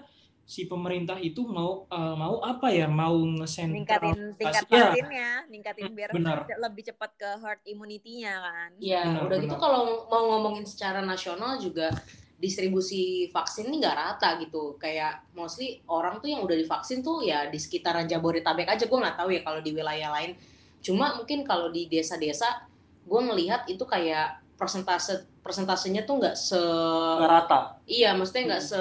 si 0.44 0.64
pemerintah 0.64 1.16
itu 1.18 1.44
mau 1.44 1.84
eh, 1.86 2.14
mau 2.14 2.40
apa 2.40 2.68
ya 2.68 2.84
mau 2.84 3.12
ngesentral 3.12 3.76
Ningkatin 3.84 4.20
tingkat 4.34 4.64
Iya. 4.64 4.84
vaksinnya, 4.88 5.30
ningkatin 5.46 5.92
biar 5.92 6.08
Benar. 6.10 6.38
lebih 6.64 6.82
cepat 6.86 7.10
ke 7.14 7.30
herd 7.36 7.60
immunity-nya 7.64 8.32
kan. 8.38 8.70
Ya, 8.76 9.04
Benar, 9.04 9.22
udah 9.28 9.36
gitu 9.38 9.52
benar. 9.52 9.60
kalau 9.60 9.80
mau 10.08 10.22
ngomongin 10.30 10.64
secara 10.64 11.04
nasional 11.04 11.56
juga 11.56 11.92
distribusi 12.38 13.28
vaksin 13.28 13.68
ini 13.68 13.76
nggak 13.76 13.96
rata 13.96 14.38
gitu. 14.38 14.78
Kayak 14.78 15.26
mostly 15.34 15.82
orang 15.84 16.16
tuh 16.16 16.28
yang 16.28 16.40
udah 16.40 16.54
divaksin 16.54 17.02
tuh 17.02 17.20
ya 17.20 17.48
di 17.48 17.58
sekitaran 17.58 18.06
Jabodetabek 18.06 18.64
aja. 18.64 18.84
Gue 18.84 18.98
nggak 18.98 19.16
tahu 19.16 19.28
ya 19.28 19.40
kalau 19.42 19.60
di 19.60 19.72
wilayah 19.72 20.08
lain. 20.10 20.32
Cuma 20.80 21.14
mungkin 21.14 21.42
kalau 21.42 21.68
di 21.68 21.86
desa-desa, 21.86 22.64
gue 23.04 23.20
ngelihat 23.20 23.66
itu 23.66 23.82
kayak 23.82 24.40
persentase 24.54 25.26
persentasenya 25.40 26.02
tuh 26.02 26.18
nggak 26.18 26.34
se 26.34 26.58
Nggak 26.58 27.30
rata. 27.30 27.58
iya, 27.86 28.12
maksudnya 28.12 28.54
nggak 28.54 28.64
se 28.64 28.80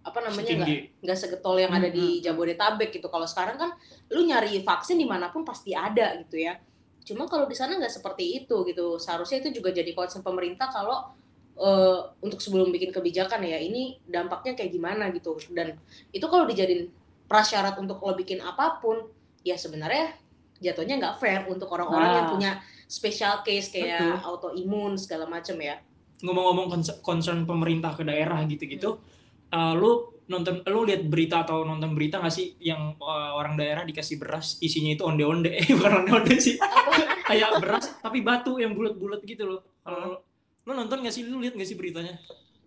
apa 0.00 0.16
namanya 0.24 0.64
nggak 0.64 1.04
nggak 1.04 1.18
segetol 1.18 1.56
yang 1.56 1.72
ada 1.72 1.88
di 1.88 2.20
Hmm. 2.20 2.22
Jabodetabek 2.24 2.88
gitu. 2.90 3.08
Kalau 3.08 3.26
sekarang 3.28 3.56
kan 3.56 3.70
lu 4.08 4.24
nyari 4.24 4.60
vaksin 4.60 4.96
di 4.96 5.04
mana 5.04 5.28
pun 5.28 5.44
pasti 5.44 5.76
ada 5.76 6.16
gitu 6.20 6.40
ya. 6.40 6.56
Cuma 7.04 7.24
kalau 7.26 7.44
di 7.44 7.56
sana 7.56 7.76
nggak 7.76 7.90
seperti 7.90 8.44
itu 8.44 8.64
gitu. 8.64 8.96
Seharusnya 8.96 9.40
itu 9.40 9.60
juga 9.60 9.72
jadi 9.72 9.92
concern 9.92 10.22
pemerintah 10.22 10.68
kalau 10.68 11.10
eh, 11.56 12.00
untuk 12.20 12.40
sebelum 12.40 12.72
bikin 12.72 12.88
kebijakan 12.88 13.44
ya 13.44 13.60
ini 13.60 14.00
dampaknya 14.04 14.56
kayak 14.56 14.72
gimana 14.72 15.12
gitu. 15.12 15.36
Dan 15.52 15.76
itu 16.08 16.24
kalau 16.24 16.48
dijadiin 16.48 16.88
prasyarat 17.28 17.76
untuk 17.76 18.00
lo 18.00 18.12
bikin 18.14 18.40
apa 18.40 18.80
pun 18.80 19.04
ya 19.42 19.56
sebenarnya 19.56 20.16
jatuhnya 20.60 20.94
nggak 20.96 21.16
fair 21.16 21.40
untuk 21.44 21.66
orang-orang 21.68 22.06
Nah. 22.06 22.16
yang 22.16 22.28
punya 22.30 22.50
special 22.84 23.40
case 23.40 23.68
kayak 23.68 23.98
Betul. 23.98 24.28
autoimun 24.28 24.92
segala 24.94 25.24
macam 25.24 25.56
ya. 25.56 25.80
ngomong-ngomong 26.20 26.68
concern 27.00 27.42
pemerintah 27.42 27.92
ke 27.92 28.04
daerah 28.04 28.44
gitu-gitu 28.44 29.00
eh, 29.48 29.72
lu 29.72 30.04
nonton 30.26 30.60
lu 30.62 30.84
lihat 30.84 31.02
berita 31.04 31.42
atau 31.42 31.64
nonton 31.64 31.90
berita 31.90 32.20
nggak 32.20 32.30
sih 32.30 32.60
yang 32.60 32.92
eh, 32.94 33.30
orang 33.32 33.56
daerah 33.56 33.82
dikasih 33.82 34.14
beras 34.14 34.60
isinya 34.60 34.92
itu 34.92 35.02
onde-onde 35.02 35.48
eh 35.58 35.66
bukan 35.70 36.04
onde-onde 36.04 36.36
sih 36.36 36.60
kayak 37.28 37.56
beras 37.58 37.96
tapi 37.98 38.20
batu 38.20 38.60
yang 38.60 38.76
bulat-bulat 38.76 39.24
gitu 39.24 39.48
loh 39.48 39.60
kalau 39.80 40.20
lu 40.60 40.72
nonton 40.72 41.00
nggak 41.00 41.10
sih 41.10 41.24
lu 41.24 41.40
lihat 41.40 41.56
nggak 41.56 41.66
sih 41.66 41.74
beritanya 41.74 42.20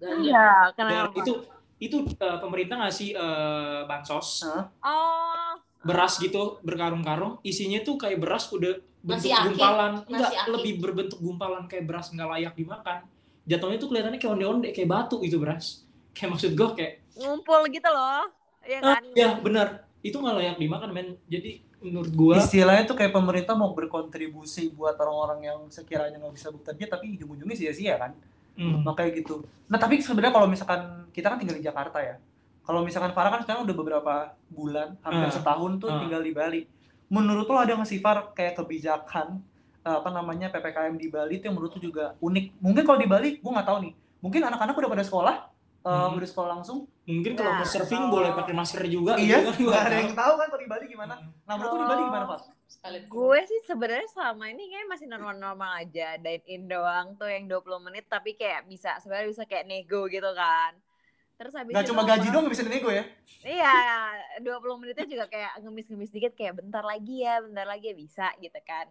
Iya, 0.03 0.73
kenapa? 0.75 1.15
itu 1.15 1.33
itu 1.79 1.97
eh, 2.17 2.37
pemerintah 2.41 2.75
ngasih 2.81 3.13
eh, 3.13 3.81
bansos 3.85 4.43
Hah? 4.43 4.65
Oh, 4.81 5.52
beras 5.83 6.17
gitu 6.17 6.57
berkarung-karung 6.63 7.37
isinya 7.43 7.83
tuh 7.83 7.99
kayak 7.99 8.23
beras 8.23 8.47
udah 8.49 8.79
bentuk 9.03 9.27
Nasi 9.27 9.35
akik. 9.35 9.45
gumpalan 9.51 9.93
Nasi 9.99 10.09
enggak 10.15 10.31
akik. 10.31 10.51
lebih 10.55 10.73
berbentuk 10.79 11.19
gumpalan 11.19 11.63
kayak 11.67 11.85
beras 11.85 12.07
nggak 12.09 12.29
layak 12.39 12.53
dimakan 12.55 12.99
jatuhnya 13.43 13.77
tuh 13.77 13.87
kelihatannya 13.91 14.19
kayak 14.19 14.33
onde-onde 14.33 14.69
kayak 14.71 14.89
batu 14.89 15.19
itu 15.19 15.35
beras 15.35 15.83
kayak 16.15 16.39
maksud 16.39 16.55
gue 16.55 16.69
kayak 16.73 16.93
ngumpul 17.13 17.61
gitu 17.69 17.89
loh. 17.91 18.25
Iya 18.63 18.79
ah, 18.79 18.95
kan? 18.95 19.03
ya 19.11 19.29
benar 19.43 19.67
itu 19.99 20.15
nggak 20.15 20.35
layak 20.39 20.57
dimakan 20.59 20.89
men 20.95 21.07
jadi 21.27 21.59
menurut 21.83 22.11
gue 22.15 22.35
Istilahnya 22.39 22.87
tuh 22.87 22.95
kayak 22.95 23.11
pemerintah 23.11 23.59
mau 23.59 23.75
berkontribusi 23.75 24.71
buat 24.71 24.95
orang-orang 24.95 25.39
yang 25.51 25.59
sekiranya 25.67 26.15
nggak 26.15 26.35
bisa 26.39 26.47
bekerja 26.55 26.95
tapi 26.95 27.19
ujung-ujungnya 27.19 27.55
sia-sia 27.59 27.99
kan. 27.99 28.15
hmm, 28.55 28.87
Makanya 28.87 29.11
gitu. 29.19 29.43
Nah 29.67 29.75
tapi 29.75 29.99
sebenarnya 29.99 30.31
kalau 30.31 30.47
misalkan 30.47 31.11
kita 31.11 31.27
kan 31.27 31.37
tinggal 31.43 31.59
di 31.59 31.65
Jakarta 31.67 31.99
ya. 31.99 32.15
Kalau 32.63 32.79
misalkan 32.81 33.11
Farah 33.11 33.29
kan 33.29 33.41
sekarang 33.41 33.61
udah 33.63 33.75
beberapa 33.75 34.13
bulan, 34.47 34.95
hampir 35.01 35.27
Ah, 35.27 35.33
setahun 35.33 35.71
tuh 35.77 35.87
ah. 35.87 35.99
tinggal 35.99 36.19
di 36.19 36.31
Bali. 36.31 36.61
Menurut 37.07 37.45
lo 37.45 37.57
ada 37.57 37.71
nggak 37.71 37.85
sih 37.85 37.99
Far 37.99 38.31
kayak 38.31 38.57
kebijakan 38.57 39.43
eh, 39.81 39.91
apa 39.93 40.09
namanya 40.09 40.47
PPKM 40.47 40.95
di 40.95 41.07
Bali 41.07 41.37
itu 41.37 41.45
yang 41.45 41.59
menurut 41.59 41.75
lo 41.75 41.81
juga 41.81 42.15
unik? 42.17 42.45
Mungkin 42.57 42.83
kalau 42.83 42.95
di 42.95 43.05
Bali 43.05 43.29
gue 43.35 43.51
nggak 43.51 43.67
tahu 43.67 43.77
nih. 43.81 43.93
Mungkin 44.17 44.41
anak-anak 44.41 44.73
udah 44.73 44.89
pada 44.89 45.03
sekolah, 45.03 45.35
eh, 45.81 45.91
Hmm. 45.91 46.15
udah 46.15 46.23
sekolah 46.25 46.49
langsung. 46.53 46.87
mungkin 47.03 47.35
kalau 47.35 47.51
Nah, 47.51 47.59
mau 47.59 47.67
surfing 47.67 47.99
kalau- 47.99 48.13
boleh 48.15 48.31
pakai 48.31 48.55
masker 48.55 48.87
juga 48.87 49.19
iya, 49.19 49.43
gitu 49.43 49.51
kan, 49.51 49.59
gua 49.59 49.71
nggak 49.75 49.83
ada 49.83 49.97
yang 49.99 50.15
tahu 50.15 50.33
kan 50.33 50.47
kalau 50.47 50.61
di 50.63 50.69
Bali 50.71 50.85
gimana. 50.87 51.13
Nah 51.19 51.53
menurut 51.53 51.67
lo 51.69 51.77
di 51.77 51.87
Bali 51.91 52.01
gimana 52.01 52.25
Far? 52.25 52.39
sekali 52.65 52.97
Gue 53.05 53.39
sih 53.43 53.59
sebenarnya 53.61 54.07
selama 54.07 54.43
ini 54.47 54.63
kayak 54.65 54.87
masih 54.87 55.07
normal-normal 55.07 55.71
aja. 55.77 56.15
Dine 56.15 56.47
in 56.47 56.63
doang 56.65 57.07
tuh 57.13 57.27
yang 57.27 57.43
20 57.45 57.59
menit 57.81 58.07
tapi 58.07 58.33
kayak 58.33 58.63
bisa 58.65 58.95
sebenarnya 58.97 59.29
bisa 59.29 59.43
kayak 59.43 59.67
nego 59.67 60.07
gitu 60.07 60.31
kan. 60.31 60.79
Terus 61.43 61.59
habis 61.59 61.75
Gak 61.75 61.91
cuma 61.91 62.07
gaji 62.07 62.27
doang 62.31 62.47
nggak 62.47 62.55
bisa 62.55 62.63
nego 62.63 62.87
ya? 62.87 63.03
Iya, 63.43 63.75
20 64.39 64.79
menitnya 64.79 65.03
juga 65.03 65.27
kayak 65.27 65.59
ngemis-ngemis 65.59 66.15
dikit 66.15 66.39
kayak 66.39 66.55
bentar 66.55 66.79
lagi 66.87 67.19
ya, 67.19 67.43
bentar 67.43 67.67
lagi 67.67 67.91
ya 67.91 67.95
bisa 67.99 68.31
gitu 68.39 68.55
kan. 68.63 68.87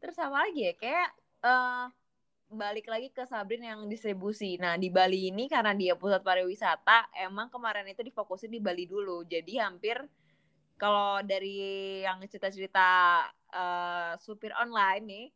Terus 0.00 0.16
sama 0.16 0.48
lagi 0.48 0.64
ya 0.64 0.72
kayak 0.80 1.08
eh 1.44 1.84
balik 2.48 2.88
lagi 2.88 3.12
ke 3.12 3.28
Sabrin 3.28 3.60
yang 3.60 3.84
distribusi. 3.84 4.56
Nah, 4.56 4.80
di 4.80 4.88
Bali 4.88 5.28
ini 5.28 5.44
karena 5.44 5.76
dia 5.76 5.92
pusat 5.92 6.24
pariwisata, 6.24 7.12
emang 7.20 7.52
kemarin 7.52 7.84
itu 7.84 8.00
difokusin 8.00 8.48
di 8.48 8.64
Bali 8.64 8.88
dulu. 8.88 9.20
Jadi 9.28 9.60
hampir 9.60 10.00
kalau 10.80 11.20
dari 11.20 12.00
yang 12.00 12.16
cerita-cerita 12.24 12.88
eh, 13.52 14.12
supir 14.16 14.56
online 14.56 15.04
nih, 15.04 15.26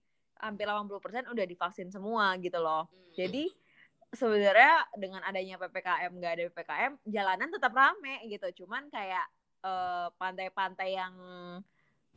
hampir 0.40 0.64
80% 0.64 1.28
udah 1.28 1.44
divaksin 1.44 1.92
semua 1.92 2.32
gitu 2.40 2.56
loh. 2.56 2.88
Jadi 3.12 3.52
sebenarnya 4.14 4.88
dengan 4.96 5.22
adanya 5.26 5.54
PPKM 5.60 6.12
nggak 6.14 6.32
ada 6.34 6.42
PPKM, 6.50 6.92
jalanan 7.06 7.48
tetap 7.52 7.72
rame 7.74 8.24
gitu. 8.30 8.64
Cuman 8.64 8.88
kayak 8.90 9.26
eh, 9.64 10.08
pantai-pantai 10.18 10.88
yang 10.94 11.14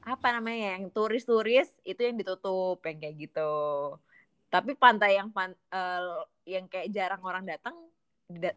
apa 0.06 0.28
namanya 0.32 0.78
yang 0.78 0.88
turis-turis 0.94 1.68
itu 1.84 2.00
yang 2.00 2.16
ditutup 2.16 2.80
yang 2.86 2.98
kayak 3.02 3.16
gitu. 3.28 3.54
Tapi 4.48 4.72
pantai 4.80 5.20
yang 5.20 5.30
pan, 5.36 5.52
eh, 5.52 6.24
yang 6.48 6.66
kayak 6.72 6.88
jarang 6.96 7.22
orang 7.26 7.44
datang 7.44 7.76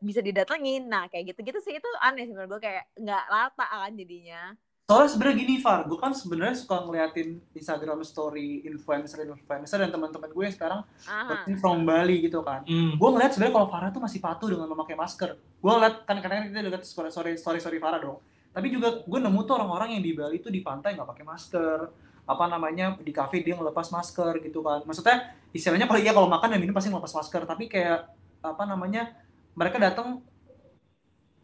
bisa 0.03 0.21
didatengin. 0.23 0.87
Nah, 0.87 1.07
kayak 1.11 1.35
gitu-gitu 1.35 1.59
sih 1.63 1.79
itu 1.79 1.89
aneh 2.03 2.27
menurut 2.31 2.59
gue 2.59 2.61
kayak 2.67 2.85
nggak 2.99 3.25
rata 3.31 3.67
kan 3.67 3.93
jadinya. 3.95 4.55
Soalnya 4.91 5.07
sebenarnya 5.15 5.37
gini 5.39 5.55
Far, 5.63 5.87
gue 5.87 5.95
kan 5.95 6.11
sebenarnya 6.11 6.59
suka 6.59 6.83
ngeliatin 6.83 7.39
Instagram 7.55 8.03
story 8.03 8.67
influencer-influencer 8.67 9.79
dan 9.87 9.91
teman-teman 9.95 10.27
gue 10.35 10.43
yang 10.51 10.55
sekarang 10.59 10.83
working 11.31 11.59
from 11.63 11.87
Bali 11.87 12.19
gitu 12.27 12.43
kan. 12.43 12.67
Hmm. 12.67 12.99
Gue 12.99 13.09
ngeliat 13.15 13.31
sebenarnya 13.31 13.55
kalau 13.55 13.71
Farah 13.71 13.95
tuh 13.95 14.03
masih 14.03 14.19
patuh 14.19 14.51
dengan 14.51 14.67
memakai 14.67 14.99
masker. 14.99 15.39
Gue 15.39 15.71
ngeliat 15.71 16.03
kan 16.11 16.19
kadang-kadang 16.19 16.51
kita 16.51 16.67
lihat 16.67 16.83
story 16.83 17.07
story 17.15 17.39
story, 17.39 17.63
story 17.63 17.79
Farah 17.79 18.03
dong. 18.03 18.19
Tapi 18.51 18.67
juga 18.67 19.07
gue 19.07 19.19
nemu 19.23 19.41
tuh 19.47 19.55
orang-orang 19.63 19.95
yang 19.95 20.03
di 20.03 20.11
Bali 20.11 20.43
tuh 20.43 20.51
di 20.51 20.59
pantai 20.59 20.99
nggak 20.99 21.07
pakai 21.07 21.23
masker. 21.23 21.79
Apa 22.27 22.51
namanya 22.51 22.99
di 22.99 23.15
kafe 23.15 23.47
dia 23.47 23.55
ngelepas 23.55 23.95
masker 23.95 24.43
gitu 24.43 24.59
kan. 24.59 24.83
Maksudnya 24.83 25.39
istilahnya 25.55 25.87
kalau 25.87 26.03
iya 26.03 26.11
kalau 26.11 26.27
makan 26.27 26.51
dan 26.51 26.59
minum 26.59 26.75
pasti 26.75 26.91
ngelepas 26.91 27.15
masker. 27.15 27.47
Tapi 27.47 27.71
kayak 27.71 28.11
apa 28.43 28.63
namanya 28.67 29.15
mereka 29.55 29.79
datang 29.79 30.19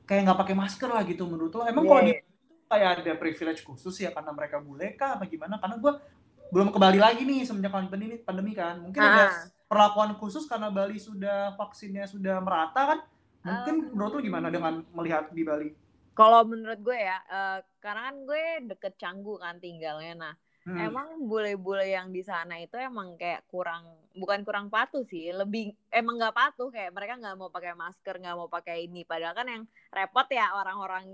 kayak 0.02 0.26
nggak 0.26 0.38
pakai 0.42 0.54
masker 0.58 0.90
lah 0.90 1.06
gitu 1.06 1.30
menurut 1.30 1.54
lo. 1.54 1.62
Emang 1.62 1.86
kalau 1.86 2.02
di 2.02 2.10
Iya. 2.10 2.25
Kayak 2.66 3.02
ada 3.02 3.12
privilege 3.18 3.62
khusus 3.62 3.96
ya 3.98 4.10
karena 4.10 4.30
mereka 4.34 4.58
bule 4.58 4.94
kah 4.94 5.18
apa 5.18 5.24
gimana? 5.26 5.58
Karena 5.58 5.78
gue 5.78 5.92
belum 6.50 6.70
ke 6.70 6.78
Bali 6.78 6.98
lagi 7.02 7.22
nih 7.26 7.42
semenjak 7.42 7.74
pandemi 7.74 8.18
pandemi 8.22 8.52
kan. 8.54 8.78
Mungkin 8.78 9.00
ada 9.02 9.24
Ah. 9.26 9.32
perlakuan 9.66 10.14
khusus 10.18 10.46
karena 10.46 10.70
Bali 10.70 10.98
sudah 10.98 11.58
vaksinnya 11.58 12.06
sudah 12.06 12.38
merata 12.38 12.82
kan? 12.94 12.98
Mungkin 13.46 13.74
Um, 13.74 13.86
menurut 13.94 14.12
lu 14.18 14.20
gimana 14.26 14.50
dengan 14.50 14.82
melihat 14.94 15.30
di 15.30 15.42
Bali? 15.42 15.70
Kalau 16.16 16.42
menurut 16.48 16.80
gue 16.80 16.96
ya, 16.96 17.18
eh, 17.28 17.58
karena 17.78 18.08
kan 18.10 18.16
gue 18.24 18.44
deket 18.72 18.94
Canggu 18.96 19.36
kan 19.36 19.60
tinggalnya. 19.60 20.14
Nah, 20.16 20.34
Hmm. 20.66 20.82
emang 20.82 21.30
bule-bule 21.30 21.86
yang 21.86 22.10
di 22.10 22.26
sana 22.26 22.58
itu 22.58 22.74
emang 22.74 23.14
kayak 23.14 23.46
kurang, 23.46 23.86
bukan 24.18 24.42
kurang 24.42 24.66
patuh 24.66 25.06
sih, 25.06 25.30
lebih 25.30 25.70
emang 25.94 26.18
nggak 26.18 26.34
patuh 26.34 26.74
kayak 26.74 26.90
mereka 26.90 27.14
nggak 27.22 27.38
mau 27.38 27.54
pakai 27.54 27.78
masker, 27.78 28.18
nggak 28.18 28.34
mau 28.34 28.50
pakai 28.50 28.90
ini. 28.90 29.06
Padahal 29.06 29.30
kan 29.38 29.46
yang 29.46 29.62
repot 29.94 30.26
ya 30.26 30.50
orang-orang 30.58 31.06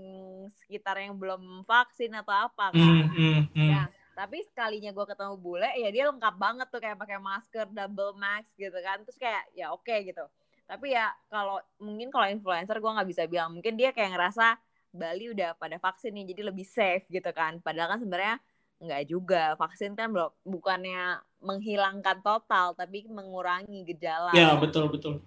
sekitar 0.57 0.97
yang 0.97 1.21
belum 1.21 1.61
vaksin 1.69 2.17
atau 2.17 2.49
apa 2.49 2.73
kan. 2.73 2.81
Hmm, 2.81 3.05
hmm, 3.13 3.41
hmm. 3.53 3.69
Ya, 3.69 3.81
tapi 4.17 4.41
sekalinya 4.41 4.89
gue 4.89 5.05
ketemu 5.05 5.35
bule, 5.37 5.69
ya 5.77 5.89
dia 5.93 6.09
lengkap 6.09 6.35
banget 6.41 6.67
tuh 6.73 6.81
kayak 6.81 6.97
pakai 6.97 7.21
masker 7.21 7.69
double 7.69 8.17
max 8.17 8.49
gitu 8.57 8.79
kan. 8.81 9.05
Terus 9.05 9.21
kayak 9.21 9.53
ya 9.53 9.69
oke 9.69 9.93
gitu. 10.01 10.25
Tapi 10.65 10.97
ya 10.97 11.13
kalau 11.29 11.61
mungkin 11.77 12.09
kalau 12.09 12.25
influencer 12.25 12.81
gue 12.81 12.89
nggak 12.89 13.05
bisa 13.05 13.29
bilang, 13.29 13.53
mungkin 13.53 13.77
dia 13.77 13.93
kayak 13.93 14.17
ngerasa 14.17 14.57
Bali 14.93 15.29
udah 15.29 15.57
pada 15.61 15.77
vaksin 15.77 16.13
nih, 16.13 16.33
jadi 16.33 16.41
lebih 16.49 16.65
safe 16.65 17.05
gitu 17.09 17.29
kan. 17.29 17.61
Padahal 17.61 17.97
kan 17.97 18.01
sebenarnya 18.01 18.41
nggak 18.83 19.03
juga. 19.07 19.55
Vaksin 19.55 19.93
kan 19.93 20.11
belum 20.11 20.29
bukannya 20.43 21.17
menghilangkan 21.39 22.19
total, 22.19 22.71
tapi 22.73 23.07
mengurangi 23.07 23.83
gejala. 23.85 24.31
Ya 24.31 24.55
betul 24.55 24.87
betul. 24.87 25.23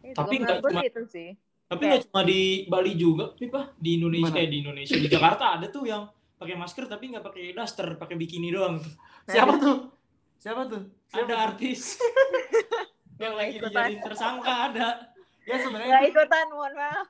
Itu, 0.00 0.14
tapi 0.14 0.34
nggak 0.38 0.62
cuma- 0.62 0.70
sih 0.72 0.86
itu 0.86 1.02
sih. 1.06 1.28
Tapi 1.66 1.80
Kayak- 1.80 1.90
nggak 1.92 2.02
cuma 2.06 2.20
di 2.22 2.40
Bali 2.64 2.92
juga, 2.94 3.34
sih 3.34 3.48
pak. 3.48 3.74
Di 3.76 3.98
Indonesia, 3.98 4.30
Gimana? 4.30 4.38
eh, 4.40 4.48
di 4.48 4.56
Indonesia 4.60 4.96
di 4.96 5.08
Jakarta 5.08 5.44
ada 5.52 5.66
tuh 5.66 5.82
yang 5.82 6.06
pakai 6.36 6.54
masker 6.54 6.86
tapi 6.86 7.10
nggak 7.10 7.24
pakai 7.24 7.44
daster, 7.52 7.96
pakai 7.96 8.14
bikini 8.14 8.48
doang. 8.48 8.78
Siapa 9.24 9.58
tuh? 9.58 9.90
Siapa 10.38 10.62
tuh? 10.64 10.82
Siapa 11.06 11.26
Ada 11.26 11.34
tuh? 11.34 11.46
artis 11.50 11.80
yang 13.22 13.34
lagi 13.34 13.58
dijadiin 13.58 13.98
tersangka 13.98 14.52
ada. 14.70 14.88
Ya 15.42 15.56
sebenarnya 15.58 15.98
ikutan, 16.04 16.46
mohon 16.48 16.74
maaf. 16.74 17.06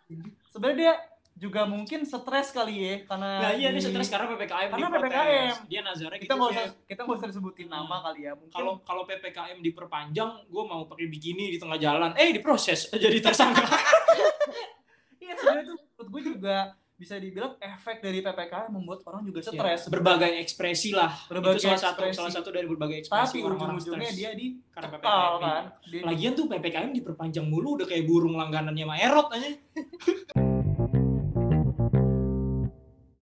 sebenarnya 0.47 0.77
dia 0.79 0.93
juga 1.37 1.63
mungkin 1.65 2.01
stres 2.03 2.49
kali 2.49 2.75
ya 2.75 2.95
karena 3.05 3.31
Nah 3.39 3.53
iya 3.53 3.69
di- 3.69 3.77
dia 3.77 3.85
stres 3.87 4.09
karena 4.09 4.25
ppkm 4.27 4.69
Karena 4.71 4.89
diprotes. 4.89 5.05
PPKM. 5.07 5.55
Dia 5.67 5.81
nazarnya 5.83 6.17
kita 6.17 6.25
gitu 6.25 6.33
nggak 6.35 6.49
deh. 6.49 6.57
usah 6.57 6.67
kita 6.83 7.01
nggak 7.03 7.17
usah 7.19 7.29
disebutin 7.29 7.69
nama 7.69 7.97
kali 8.03 8.21
ya 8.23 8.33
mungkin 8.33 8.51
kalau 8.51 8.73
kalau 8.81 9.03
ppkm 9.05 9.59
diperpanjang, 9.61 10.31
gue 10.43 10.63
mau 10.65 10.83
pakai 10.85 11.07
bikini 11.07 11.45
di 11.49 11.59
tengah 11.59 11.77
jalan. 11.77 12.11
Eh 12.15 12.33
diproses 12.33 12.89
jadi 13.05 13.21
tersangka. 13.21 13.61
iya 15.19 15.33
sebenarnya 15.35 15.65
tuh 15.67 15.77
menurut 15.77 16.09
gue 16.11 16.23
juga 16.31 16.57
bisa 16.97 17.13
dibilang 17.17 17.53
efek 17.59 18.01
dari 18.01 18.25
ppkm 18.25 18.73
membuat 18.73 19.05
orang 19.05 19.21
juga 19.23 19.45
stres 19.45 19.61
Ya, 19.83 19.93
berbagai 19.93 20.33
ekspresi 20.41 20.97
lah. 20.97 21.13
Berbagai 21.27 21.61
itu 21.61 21.69
salah 21.69 21.77
satu 21.83 22.01
ekspresi. 22.01 22.17
salah 22.17 22.33
satu 22.33 22.49
dari 22.49 22.65
berbagai 22.65 22.97
tapi 22.97 23.05
ekspresi 23.05 23.37
orang-orang 23.43 23.77
ujung-ujungnya 23.77 24.13
dia 24.15 24.31
di 24.33 24.57
karena 24.71 24.89
PPKM. 24.91 25.37
kan 25.39 25.63
Dia- 25.85 26.05
Lagian 26.07 26.33
tuh 26.33 26.49
PPKM 26.49 26.91
diperpanjang 26.95 27.45
mulu 27.45 27.77
udah 27.77 27.85
kayak 27.85 28.05
burung 28.05 28.33
langganannya 28.35 28.87
Maerot 28.87 29.29
aja. 29.29 29.53